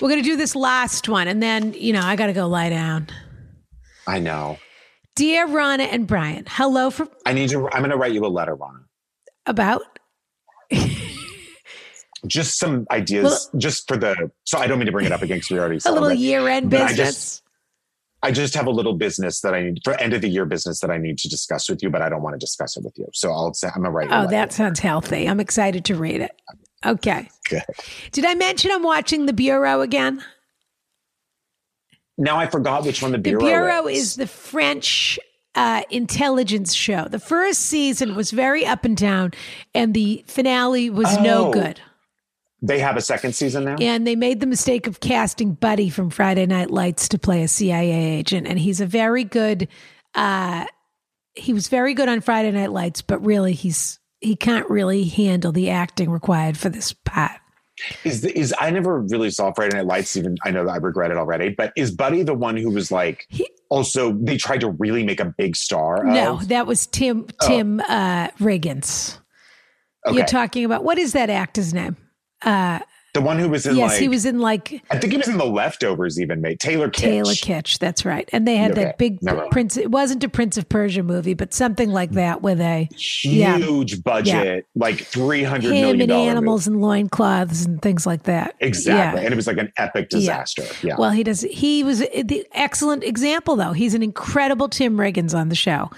[0.00, 2.46] We're going to do this last one and then, you know, I got to go
[2.46, 3.08] lie down.
[4.06, 4.58] I know.
[5.16, 7.68] Dear Ronna and Bryan, hello from I need to.
[7.70, 8.82] I'm going to write you a letter, Ronna.
[9.46, 9.82] about
[12.26, 14.30] Just some ideas, just for the.
[14.44, 16.48] So I don't mean to bring it up again because we already a little year
[16.48, 16.96] end I business.
[17.14, 17.40] just-
[18.22, 20.80] I just have a little business that I need for end of the year business
[20.80, 22.94] that I need to discuss with you, but I don't want to discuss it with
[22.96, 23.06] you.
[23.12, 24.08] So I'll say I'm gonna write.
[24.10, 25.28] Oh, that sounds healthy.
[25.28, 26.32] I'm excited to read it.
[26.84, 27.28] Okay.
[27.48, 27.62] good.
[28.12, 30.22] Did I mention I'm watching The Bureau again?
[32.16, 35.18] Now I forgot which one the Bureau, The bureau, Bureau is the French
[35.56, 37.06] uh, intelligence show.
[37.08, 39.32] The first season was very up and down,
[39.74, 41.52] and the finale was no Oh.
[41.52, 41.80] good.
[42.62, 43.76] They have a second season now.
[43.78, 47.48] And they made the mistake of casting Buddy from Friday Night Lights to play a
[47.48, 49.68] CIA agent, and he's a very good.
[50.14, 50.64] Uh,
[51.34, 55.52] he was very good on Friday Night Lights, but really he's he can't really handle
[55.52, 57.40] the acting required for this part.
[58.04, 60.16] Is the, is I never really saw Friday Night Lights.
[60.16, 61.50] Even I know that I regret it already.
[61.50, 63.26] But is Buddy the one who was like?
[63.28, 66.04] He- also, they tried to really make a big star.
[66.04, 66.48] No, of?
[66.48, 69.18] that was Tim Tim uh, Riggins.
[70.06, 70.16] okay.
[70.16, 71.96] You're talking about what is that actor's name?
[72.42, 72.78] Uh,
[73.14, 74.00] the one who was in yes, like.
[74.00, 76.20] he was in like I think he was in the leftovers.
[76.20, 77.00] Even made Taylor Kitsch.
[77.00, 77.78] Taylor Kitsch.
[77.78, 78.28] That's right.
[78.32, 79.20] And they had Okay, that big.
[79.50, 79.76] Prince.
[79.76, 82.16] It wasn't a Prince of Persia movie, but something like hmm.
[82.16, 82.88] that with a
[83.22, 83.56] Yeah.
[83.56, 88.56] Huge budget, like three hundred million and animals and loincloths and things like that.
[88.60, 89.26] Exactly, Yeah.
[89.26, 90.64] and it was like an epic disaster.
[90.82, 90.96] Yeah.
[90.98, 91.42] Well, he does.
[91.42, 93.72] He was the excellent example, though.
[93.72, 95.90] He's an incredible Tim Riggins on the show,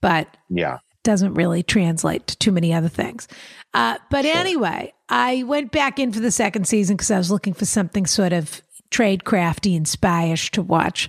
[0.00, 0.78] but yeah.
[1.02, 3.28] doesn't really translate to too many other things.
[3.74, 7.54] Uh, but anyway, I went back in for the second season because I was looking
[7.54, 11.08] for something sort of trade crafty and spyish to watch.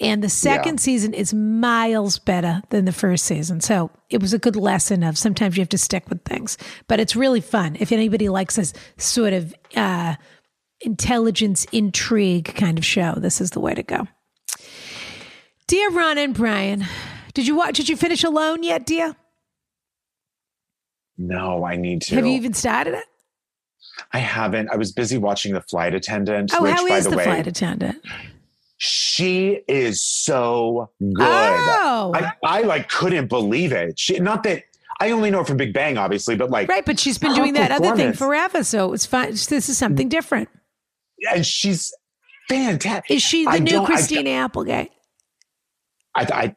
[0.00, 3.60] And the second season is miles better than the first season.
[3.60, 6.56] So it was a good lesson of sometimes you have to stick with things,
[6.86, 7.76] but it's really fun.
[7.80, 10.14] If anybody likes this sort of, uh,
[10.80, 14.06] intelligence intrigue kind of show, this is the way to go.
[15.66, 16.86] Dear Ron and Bryan,
[17.34, 17.76] did you watch?
[17.76, 19.16] Did you finish Alone yet, dear?
[21.18, 22.14] No, I need to.
[22.14, 23.04] Have you even started it?
[24.12, 24.70] I haven't.
[24.70, 26.52] I was busy watching The Flight Attendant.
[26.54, 27.98] Oh, which, how by the, the, way, flight attendant?
[28.78, 31.16] she is so good.
[31.18, 33.98] Oh, I, I like couldn't believe it.
[33.98, 34.62] She not that
[35.00, 36.86] I only know her from Big Bang, obviously, but like right.
[36.86, 39.30] But she's been doing that other thing forever, so it's fine.
[39.32, 40.48] This is something different.
[41.32, 41.92] and she's
[42.48, 43.16] fantastic.
[43.16, 44.92] Is she the I new Christina Applegate?
[46.14, 46.56] I, I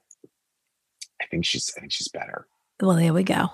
[1.22, 2.48] I think she's I think she's better.
[2.80, 3.50] Well, there we go.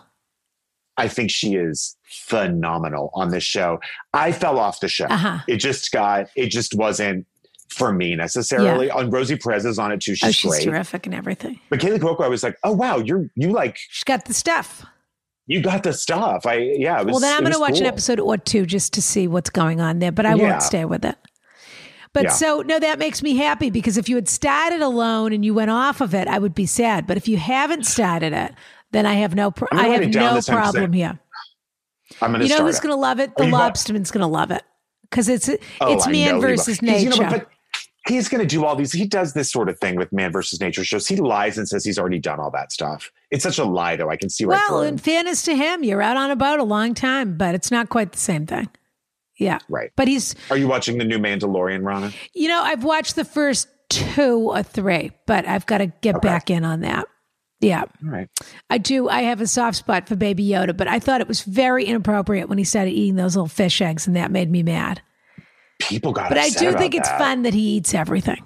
[0.97, 3.79] I think she is phenomenal on this show.
[4.13, 5.05] I fell off the show.
[5.05, 5.39] Uh huh.
[5.47, 7.25] It just got it just wasn't
[7.69, 8.89] for me necessarily.
[8.91, 10.15] On Rosie Perez is on it too.
[10.15, 10.63] She's, Oh, she's great.
[10.63, 11.59] terrific and everything.
[11.69, 14.85] But Kaley Cuoco, I was like, oh wow, you're you like She's got the stuff.
[15.47, 16.45] you got the stuff.
[16.45, 16.99] I yeah.
[17.01, 19.27] It was, well, then I'm going to watch an episode or two just to see
[19.27, 20.49] what's going on there, but I Yeah.
[20.51, 21.15] won't stay with it.
[22.13, 22.29] But Yeah.
[22.31, 25.69] so, no, that makes me happy because if you had started alone and you went
[25.69, 27.05] off of it, I would be sad.
[27.05, 28.53] But if you haven't started it,
[28.91, 31.19] then I have no, pro- I have no this time 'cause I- problem here.
[32.21, 33.35] I'm gonna You know who's going to love it?
[33.35, 34.63] The lobsterman's going to love it
[35.09, 35.49] because it's
[35.81, 36.41] Oh, it's I man know he will.
[36.41, 37.29] versus He's, you know, nature.
[37.39, 37.47] but
[38.07, 38.93] he's going to do all these.
[38.93, 41.05] He does this sort of thing with man versus nature shows.
[41.05, 43.11] He lies and says he's already done all that stuff.
[43.29, 44.09] It's such a lie, though.
[44.09, 46.63] I can see right well, in fairness to him, you're out on a boat a
[46.63, 48.69] long time, but it's not quite the same thing.
[49.37, 49.59] Yeah.
[49.67, 49.91] Right.
[49.97, 52.15] But he's Are you watching the new Mandalorian, Ronna?
[52.33, 56.27] You know, I've watched the first two or three, but I've got to get Okay.
[56.27, 57.05] back in on that.
[57.59, 58.29] Yeah, All right.
[58.69, 59.09] I do.
[59.09, 62.49] I have a soft spot for Baby Yoda, but I thought it was very inappropriate
[62.49, 65.01] when he started eating those little fish eggs, and that made me mad.
[65.79, 66.29] People got.
[66.29, 68.43] But I do think it's fun that he eats everything.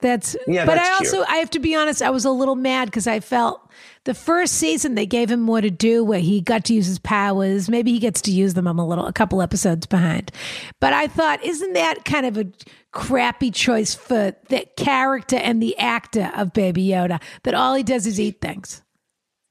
[0.00, 1.28] That's Yeah, but that's I also cute.
[1.28, 3.68] I have to be honest, I was a little mad because I felt
[4.04, 7.00] the first season they gave him more to do where he got to use his
[7.00, 7.68] powers.
[7.68, 8.68] Maybe he gets to use them.
[8.68, 10.30] I'm a little a couple episodes behind.
[10.80, 12.46] But I thought, isn't that kind of a
[12.92, 18.06] crappy choice for the character and the actor of Baby Yoda that all he does
[18.06, 18.82] is eat things?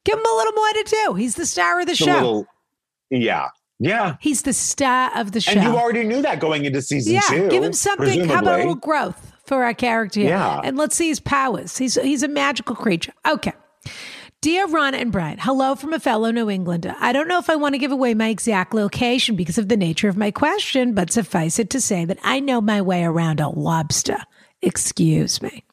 [0.05, 1.13] Give him a little more to do.
[1.15, 2.13] He's the star of the, The show.
[2.13, 2.47] little,
[3.09, 4.15] yeah, yeah.
[4.21, 5.51] He's the star of the show.
[5.51, 7.49] And you already knew that going into season Yeah, two.
[7.49, 8.29] give him something.
[8.29, 10.29] How about a little growth for our character here?
[10.29, 10.61] Yeah.
[10.63, 11.77] And let's see his powers.
[11.77, 13.13] He's he's a magical creature.
[13.27, 13.53] Okay.
[14.41, 16.93] Dear Ron and Bryan, hello from a fellow New Englander.
[16.99, 19.75] I don't know if I want to give away my exact location because of the
[19.75, 23.39] nature of my question, but suffice it to say that I know my way around
[23.39, 24.19] a lobster.
[24.61, 25.63] Excuse me.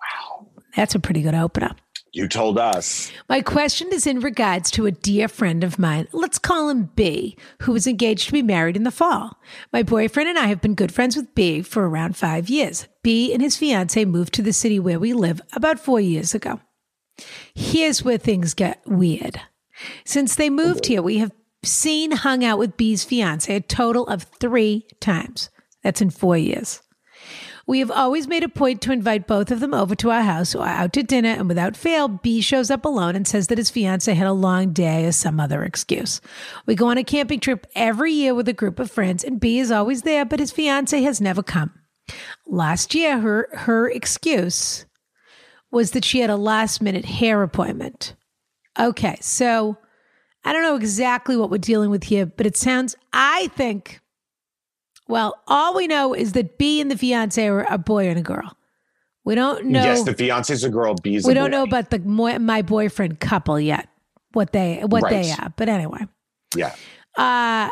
[0.00, 0.48] Wow.
[0.74, 1.76] That's a pretty good opener.
[2.12, 3.12] You told us.
[3.28, 7.36] My question is in regards to a dear friend of mine, let's call him B,
[7.62, 9.38] who was engaged to be married in the fall.
[9.72, 12.86] My boyfriend and I have been good friends with B for around five years.
[13.02, 16.60] B and his fiance moved to the city where we live about four years ago.
[17.54, 19.40] Here's where things get weird.
[20.04, 21.32] Since they moved here, we have
[21.62, 25.50] seen, hung out with B's fiance a total of three times.
[25.82, 26.82] That's in four years.
[27.68, 30.54] We have always made a point to invite both of them over to our house
[30.54, 33.68] or out to dinner, and without fail, B shows up alone and says that his
[33.68, 36.22] fiance had a long day or some other excuse.
[36.64, 39.58] We go on a camping trip every year with a group of friends, and B
[39.58, 41.70] is always there, but his fiance has never come.
[42.46, 44.86] Last year, her her excuse
[45.70, 48.14] was that she had a last minute hair appointment.
[48.78, 49.76] Okay, so
[50.42, 54.00] I don't know exactly what we're dealing with here, but it sounds, I think,
[55.08, 58.22] well, all we know is that B and the fiance are a boy and a
[58.22, 58.56] girl.
[59.24, 59.82] We don't know.
[59.82, 60.94] Yes, the fiance is a girl.
[60.94, 61.56] B's a we don't boy.
[61.56, 63.88] know about the my boyfriend couple yet.
[64.32, 65.40] What they what they Right.
[65.42, 66.06] are, but anyway.
[66.56, 66.74] Yeah.
[67.16, 67.70] Uh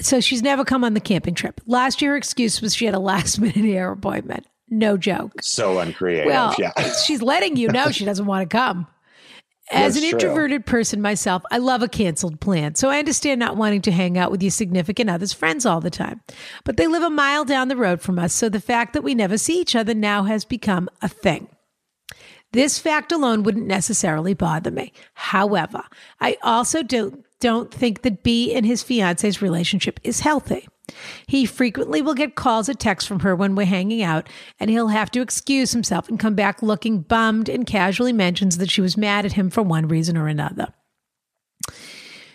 [0.00, 1.60] so she's never come on the camping trip.
[1.66, 4.46] Last year, her excuse was she had a last minute hair appointment.
[4.68, 5.42] No joke.
[5.42, 6.26] So uncreative.
[6.26, 6.72] Well, yeah.
[7.04, 8.86] she's letting you know she doesn't want to come.
[9.70, 10.18] As That's an true.
[10.18, 12.76] introverted person myself, I love a canceled plan.
[12.76, 15.90] So I understand not wanting to hang out with your significant other's friends all the
[15.90, 16.20] time.
[16.64, 19.14] But they live a mile down the road from us, so the fact that we
[19.14, 21.48] never see each other now has become a thing.
[22.52, 24.92] This fact alone wouldn't necessarily bother me.
[25.14, 25.82] However,
[26.20, 30.68] I also don't don't think that B and his fiance's relationship is healthy.
[31.26, 34.28] He frequently will get calls or texts from her when we're hanging out,
[34.60, 38.70] and he'll have to excuse himself and come back looking bummed and casually mentions that
[38.70, 40.68] she was mad at him for one reason or another.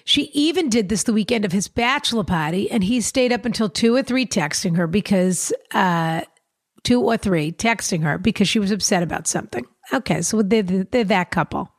[0.04, 3.70] She even did this the weekend of his bachelor party, and he stayed up until
[3.70, 6.22] two or three texting her because, uh,
[6.84, 9.66] two or three texting her because she was upset about something.
[9.94, 11.70] Okay, so they're, they're that couple.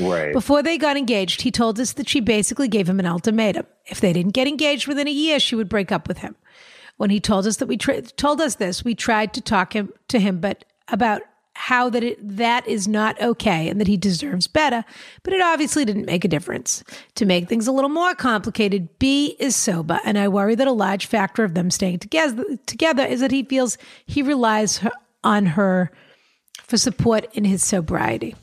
[0.00, 0.32] Right.
[0.32, 3.66] Before they got engaged, he told us that she basically gave him an ultimatum.
[3.86, 6.36] If they didn't get engaged within a year, she would break up with him.
[6.96, 9.92] When he told us that we tra- told us this, we tried to talk him
[10.08, 11.22] to him, but about
[11.54, 14.84] how that it, that is not okay and that he deserves better,
[15.22, 16.82] but it obviously didn't make a difference.
[17.16, 20.72] To make things a little more complicated, B is sober, and I worry that a
[20.72, 23.76] large factor of them staying together together is that he feels
[24.06, 24.80] he relies
[25.22, 25.90] on her
[26.62, 28.34] for support in his sobriety.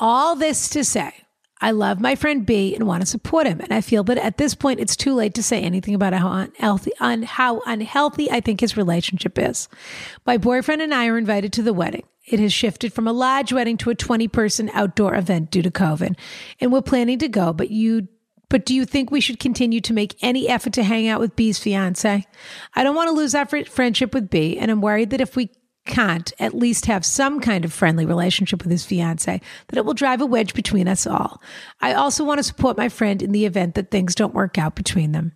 [0.00, 1.12] All this to say,
[1.60, 3.60] I love my friend B and want to support him.
[3.60, 6.32] And I feel that at this point, it's too late to say anything about how
[6.32, 9.68] unhealthy, on how unhealthy I think his relationship is.
[10.24, 12.04] My boyfriend and I are invited to the wedding.
[12.26, 15.70] It has shifted from a large wedding to a 20 person outdoor event due to
[15.70, 16.16] COVID.
[16.60, 18.08] And we're planning to go, but you
[18.48, 21.36] but do you think we should continue to make any effort to hang out with
[21.36, 22.26] B's fiance?
[22.74, 25.50] I don't want to lose our friendship with B, and I'm worried that if we
[25.90, 29.92] can't at least have some kind of friendly relationship with his fiance, that it will
[29.92, 31.42] drive a wedge between us all.
[31.80, 34.76] I also want to support my friend in the event that things don't work out
[34.76, 35.32] between them.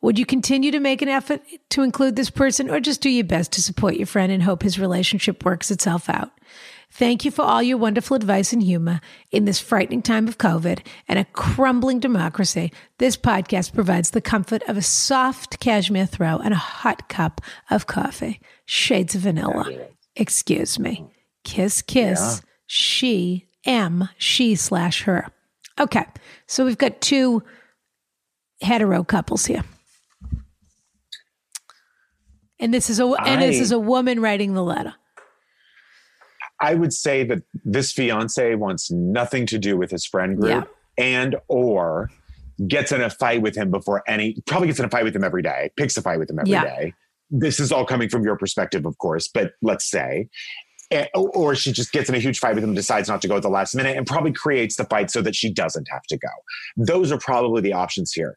[0.00, 3.24] Would you continue to make an effort to include this person or just do your
[3.24, 6.30] best to support your friend and hope his relationship works itself out?
[6.92, 10.84] Thank you for all your wonderful advice and humor in this frightening time of COVID
[11.08, 12.72] and a crumbling democracy.
[12.98, 17.86] This podcast provides the comfort of a soft cashmere throw and a hot cup of
[17.86, 18.40] coffee.
[18.64, 19.88] Shades of vanilla.
[20.16, 20.96] Excuse me.
[20.96, 21.10] Mm.
[21.44, 22.20] Kiss, kiss.
[22.20, 22.48] Yeah.
[22.66, 25.28] She, M, she slash her.
[25.78, 26.04] Okay.
[26.46, 27.42] So we've got two
[28.60, 29.64] hetero couples here.
[32.58, 34.94] And this is a I, and this is a woman writing the letter.
[36.60, 41.04] I would say that this fiance wants nothing to do with his friend group yeah.
[41.04, 42.10] and or
[42.68, 45.24] gets in a fight with him before any probably gets in a fight with him
[45.24, 46.64] every day, picks a fight with him every yeah.
[46.64, 46.94] day.
[47.30, 50.28] This is all coming from your perspective, of course, but let's say
[50.90, 53.36] eh, or she just gets in a huge fight with him, decides not to go
[53.36, 56.18] at the last minute, and probably creates the fight so that she doesn't have to
[56.18, 56.28] go.
[56.76, 58.36] Those are probably the options here.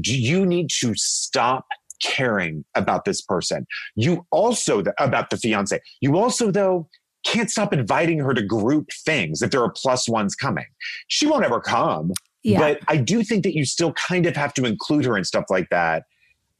[0.00, 1.66] Do you need to stop
[2.02, 3.66] caring about this person?
[3.94, 5.80] You also about the fiance.
[6.00, 6.88] You also though
[7.24, 10.66] can't stop inviting her to group things if there are plus ones coming.
[11.08, 12.12] She won't ever come.
[12.42, 12.58] Yeah.
[12.58, 15.44] But I do think that you still kind of have to include her and stuff
[15.48, 16.04] like that.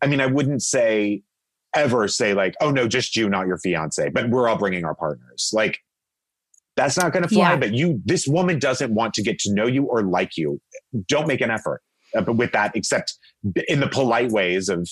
[0.03, 1.23] I mean, I wouldn't say
[1.77, 4.95] ever say like, "Oh no, just you, not your fiance," but we're all bringing our
[4.95, 5.51] partners.
[5.53, 5.79] Like
[6.77, 7.51] that's not going to fly.
[7.51, 7.57] Yeah.
[7.57, 10.61] But you, this woman doesn't want to get to know you or like you.
[11.09, 11.83] Don't make an effort
[12.17, 13.15] uh, with that, except
[13.69, 14.89] in the polite ways of,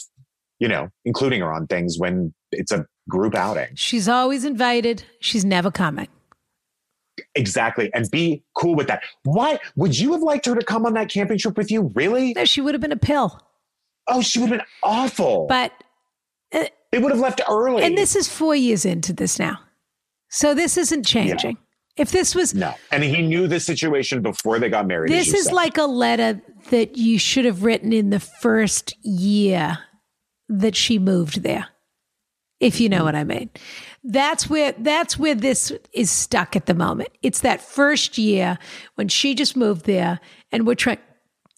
[0.62, 3.70] you know, including her on things when it's a group outing.
[3.74, 5.02] She's always invited.
[5.18, 6.06] She's never coming.
[7.34, 7.92] Exactly.
[7.92, 9.02] And be cool with that.
[9.24, 11.90] Why would you have liked her to come on that camping trip with you?
[11.96, 12.32] Really?
[12.34, 13.40] No, she would have been a pill.
[14.06, 15.46] Oh, she would have been awful.
[15.48, 15.72] But
[16.52, 17.82] uh, they would have left early.
[17.82, 19.58] And this is four years into this now.
[20.30, 21.56] So this isn't changing.
[21.56, 22.02] Yeah.
[22.04, 25.12] If this was no, and he knew the situation before they got married.
[25.12, 25.52] This is said.
[25.52, 26.40] like a letter
[26.70, 29.78] that you should have written in the first year
[30.48, 31.68] that she moved there
[32.60, 33.04] if you know mm-hmm.
[33.06, 33.50] what I mean.
[34.04, 37.10] That's where that's where this is stuck at the moment.
[37.22, 38.58] It's that first year
[38.94, 40.20] when she just moved there
[40.50, 40.98] and we're trying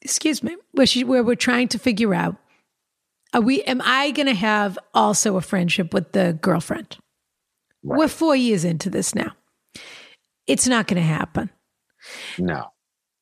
[0.02, 2.36] excuse me, where she where we're trying to figure out
[3.32, 6.98] are we am I going to have also a friendship with the girlfriend?
[7.82, 7.98] Right.
[7.98, 9.32] We're 4 years into this now.
[10.46, 11.50] It's not going to happen.
[12.38, 12.66] No.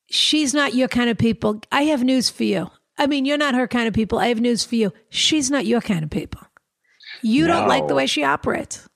[0.09, 1.61] She's not your kind of people.
[1.71, 2.69] I have news for you.
[2.97, 4.19] I mean, you're not her kind of people.
[4.19, 4.93] I have news for you.
[5.09, 6.41] She's not your kind of people.
[7.21, 7.53] You no.
[7.53, 8.87] don't like the way she operates.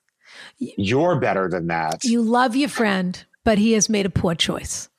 [0.60, 2.04] You're better than that.
[2.04, 4.90] You love your friend, but he has made a poor choice.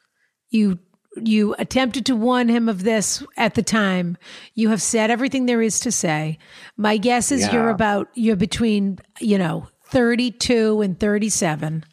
[0.51, 0.79] You
[1.17, 4.17] you attempted to warn him of this at the time.
[4.55, 6.39] You have said everything there is to say.
[6.77, 7.53] My guess is yeah.
[7.53, 11.85] you're about you're between, you know, 32 and 37.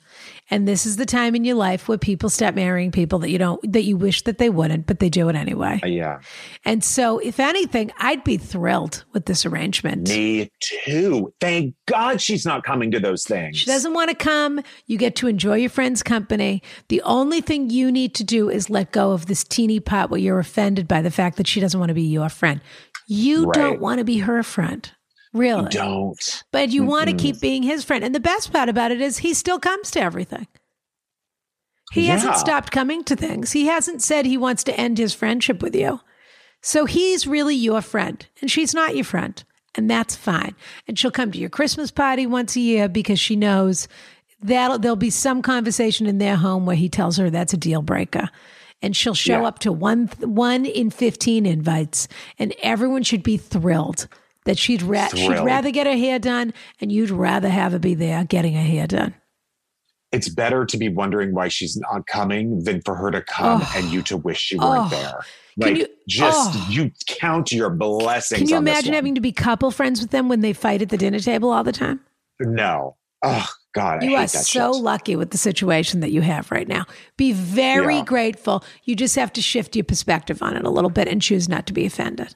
[0.51, 3.39] And this is the time in your life where people start marrying people that you
[3.39, 5.79] don't, that you wish that they wouldn't, but they do it anyway.
[5.83, 6.19] Uh, yeah.
[6.63, 10.07] And so, if anything, I'd be thrilled with this arrangement.
[10.07, 11.33] Me too.
[11.41, 13.57] Thank God she's not coming to those things.
[13.57, 14.61] She doesn't want to come.
[14.85, 16.61] You get to enjoy your friend's company.
[16.89, 20.19] The only thing you need to do is let go of this teeny pot where
[20.19, 22.61] you're offended by the fact that she doesn't want to be your friend.
[23.07, 23.53] You right.
[23.53, 24.91] don't want to be her friend.
[25.35, 25.63] Really?
[25.63, 26.43] You don't.
[26.53, 28.05] But you mm want to keep being his friend.
[28.05, 30.47] And the best part about it is he still comes to everything.
[31.91, 32.13] He yeah.
[32.13, 33.51] hasn't stopped coming to things.
[33.51, 35.99] He hasn't said he wants to end his friendship with you.
[36.61, 39.43] So he's really your friend, and she's not your friend.
[39.75, 40.55] And that's fine.
[40.87, 43.89] And she'll come to your Christmas party once a year because she knows
[44.41, 47.81] that there'll be some conversation in their home where he tells her that's a deal
[47.81, 48.29] breaker.
[48.81, 49.47] And she'll show yeah.
[49.47, 52.07] up to one one in 15 invites,
[52.39, 54.07] and everyone should be thrilled
[54.45, 57.93] that she'd, ra- she'd rather get her hair done and you'd rather have her be
[57.93, 59.13] there getting her hair done.
[60.11, 63.73] It's better to be wondering why she's not coming than for her to come oh.
[63.75, 64.89] and you to wish she weren't oh.
[64.89, 65.19] there.
[65.57, 66.67] Like you, just oh.
[66.69, 68.39] you count your blessings.
[68.39, 70.97] Can you imagine having to be couple friends with them when they fight at the
[70.97, 72.01] dinner table all the time?
[72.39, 72.95] No.
[73.23, 74.83] Oh God, I You are so shit.
[74.83, 76.85] lucky with the situation that you have right now.
[77.17, 78.03] Be very Yeah.
[78.03, 78.63] grateful.
[78.83, 81.65] You just have to shift your perspective on it a little bit and choose not
[81.67, 82.35] to be offended.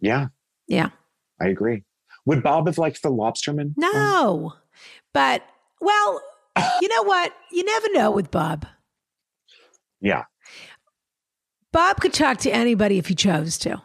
[0.00, 0.28] Yeah,
[0.68, 0.90] Yeah.
[1.40, 1.84] I agree.
[2.26, 3.74] Would Bob have liked the lobsterman?
[3.76, 4.54] No.
[5.12, 5.42] But,
[5.80, 6.20] well,
[6.80, 7.32] you know what?
[7.50, 8.66] You never know with Bob.
[10.00, 10.24] Yeah.
[11.72, 13.82] Bob could talk to anybody if he chose to.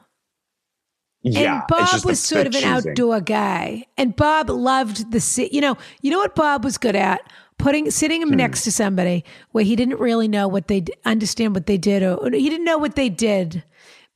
[1.24, 1.62] Yeah.
[1.62, 2.92] and Bob was sort of an choosing.
[2.92, 3.86] outdoor guy.
[3.98, 7.22] And Bob loved the ci- you know, you know what Bob was good at?
[7.58, 8.30] Putting sitting Hmm.
[8.34, 12.04] him next to somebody where he didn't really know what they understand what they did
[12.04, 13.64] or, or he didn't know what they did,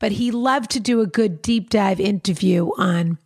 [0.01, 3.17] but he loved to do a good deep dive interview on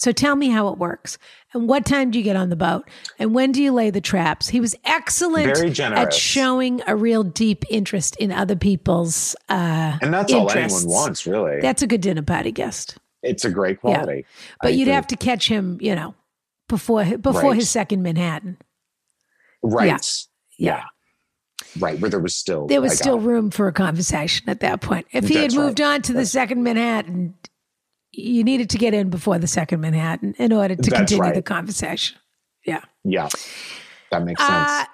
[0.00, 1.16] so tell me how it works.
[1.54, 2.86] And what time do you get on the boat?
[3.18, 4.48] And when do you lay the traps?
[4.48, 10.12] He was excellent Very at showing a real deep interest in other people's uh And
[10.12, 11.60] that's all anyone wants, really.
[11.60, 12.98] That's a good dinner party guest.
[13.22, 14.26] it's a great quality.
[14.60, 14.94] But I you'd agree.
[14.94, 16.14] have to catch him, you know,
[16.68, 17.56] before before Right.
[17.56, 18.58] his second Manhattan.
[19.62, 20.26] Right.
[20.58, 20.84] Yeah.
[21.78, 21.98] Right.
[21.98, 25.06] Where there was still There was like, still room for a conversation at that point.
[25.12, 25.64] If he had That's right.
[25.64, 27.34] moved on to the second Manhattan,
[28.12, 31.34] you needed to get in before the second Manhattan in order to continue right.
[31.34, 32.16] the conversation.
[32.64, 32.82] Yeah.
[33.02, 33.28] Yeah.
[34.10, 34.52] That makes sense.
[34.52, 34.84] Uh,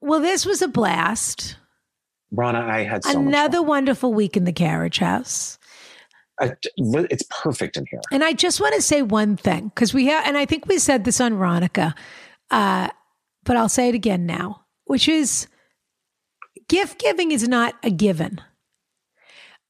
[0.00, 1.56] well, this was a blast.
[2.34, 5.58] Ronna, I had so Another wonderful week in the carriage house.
[6.40, 8.00] I- it's perfect in here.
[8.10, 10.78] And I just want to say one thing because we have, and I think we
[10.78, 11.94] said this on Ronica,
[12.50, 12.88] uh,
[13.44, 15.48] but I'll say it again now, which is
[16.70, 18.40] gift giving is not a given.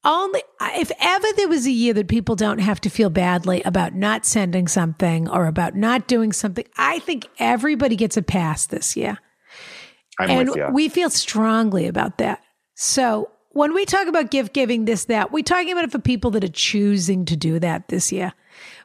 [0.03, 3.93] Only if ever there was a year that people don't have to feel badly about
[3.93, 8.95] not sending something or about not doing something, I think everybody gets a pass this
[8.95, 9.17] year.
[10.19, 12.41] I'm and we feel strongly about that.
[12.75, 16.31] So when we talk about gift giving, this, that, we're talking about it for people
[16.31, 18.33] that are choosing to do that this year.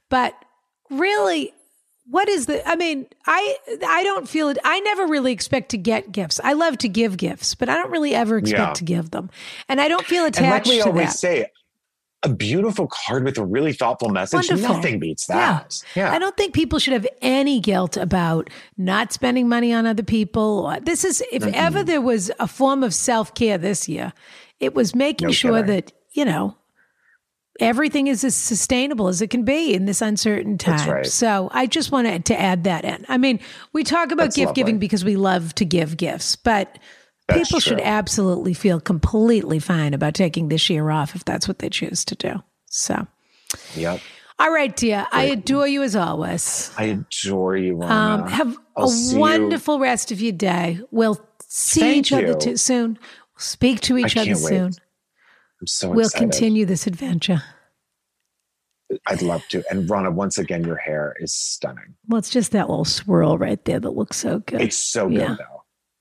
[0.08, 0.34] But
[0.90, 1.52] really,
[2.08, 5.78] what is the I mean, I I don't feel it I never really expect to
[5.78, 6.40] get gifts.
[6.44, 8.72] I love to give gifts, but I don't really ever expect Yeah.
[8.74, 9.30] to give them.
[9.68, 11.18] And I don't feel attached and like we to always that.
[11.18, 11.46] say,
[12.22, 14.74] a beautiful card with a really thoughtful message, Wonderful.
[14.76, 15.80] nothing beats that.
[15.94, 16.10] Yeah.
[16.12, 20.74] I don't think people should have any guilt about not spending money on other people.
[20.82, 24.12] This is, if ever there was a form of self care this year,
[24.58, 25.66] it was making No sure kidding.
[25.76, 26.56] that, you know,
[27.60, 30.88] everything is as sustainable as it can be in this uncertain time.
[30.88, 31.06] Right.
[31.06, 33.04] So I just wanted to add that in.
[33.08, 33.40] I mean,
[33.72, 36.78] we talk about That's gift giving because we love to give gifts, but
[37.28, 41.58] That's people should absolutely feel completely fine about taking this year off if that's what
[41.58, 42.42] they choose to do.
[42.66, 43.06] So.
[43.74, 44.00] Yep.
[44.38, 45.06] All right, dear.
[45.12, 46.70] I adore you as always.
[46.76, 47.90] I adore you, Ronna.
[47.90, 50.80] Um, have I'll a see you- wonderful rest of your day.
[50.90, 52.98] We'll see Thank each other too soon.
[53.00, 54.36] We'll speak to each other wait.
[54.38, 54.72] soon.
[55.60, 56.30] I'm so We'll excited.
[56.32, 57.42] continue this adventure.
[59.08, 59.64] I'd love to.
[59.70, 61.94] And Ronna, once again, your hair is stunning.
[62.06, 64.60] Well, it's just that little swirl right there that looks so good.
[64.60, 65.36] It's so good, Yeah.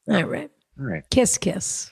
[0.08, 0.16] though.
[0.16, 0.52] All right.
[0.80, 1.04] All right.
[1.10, 1.92] Kiss, kiss.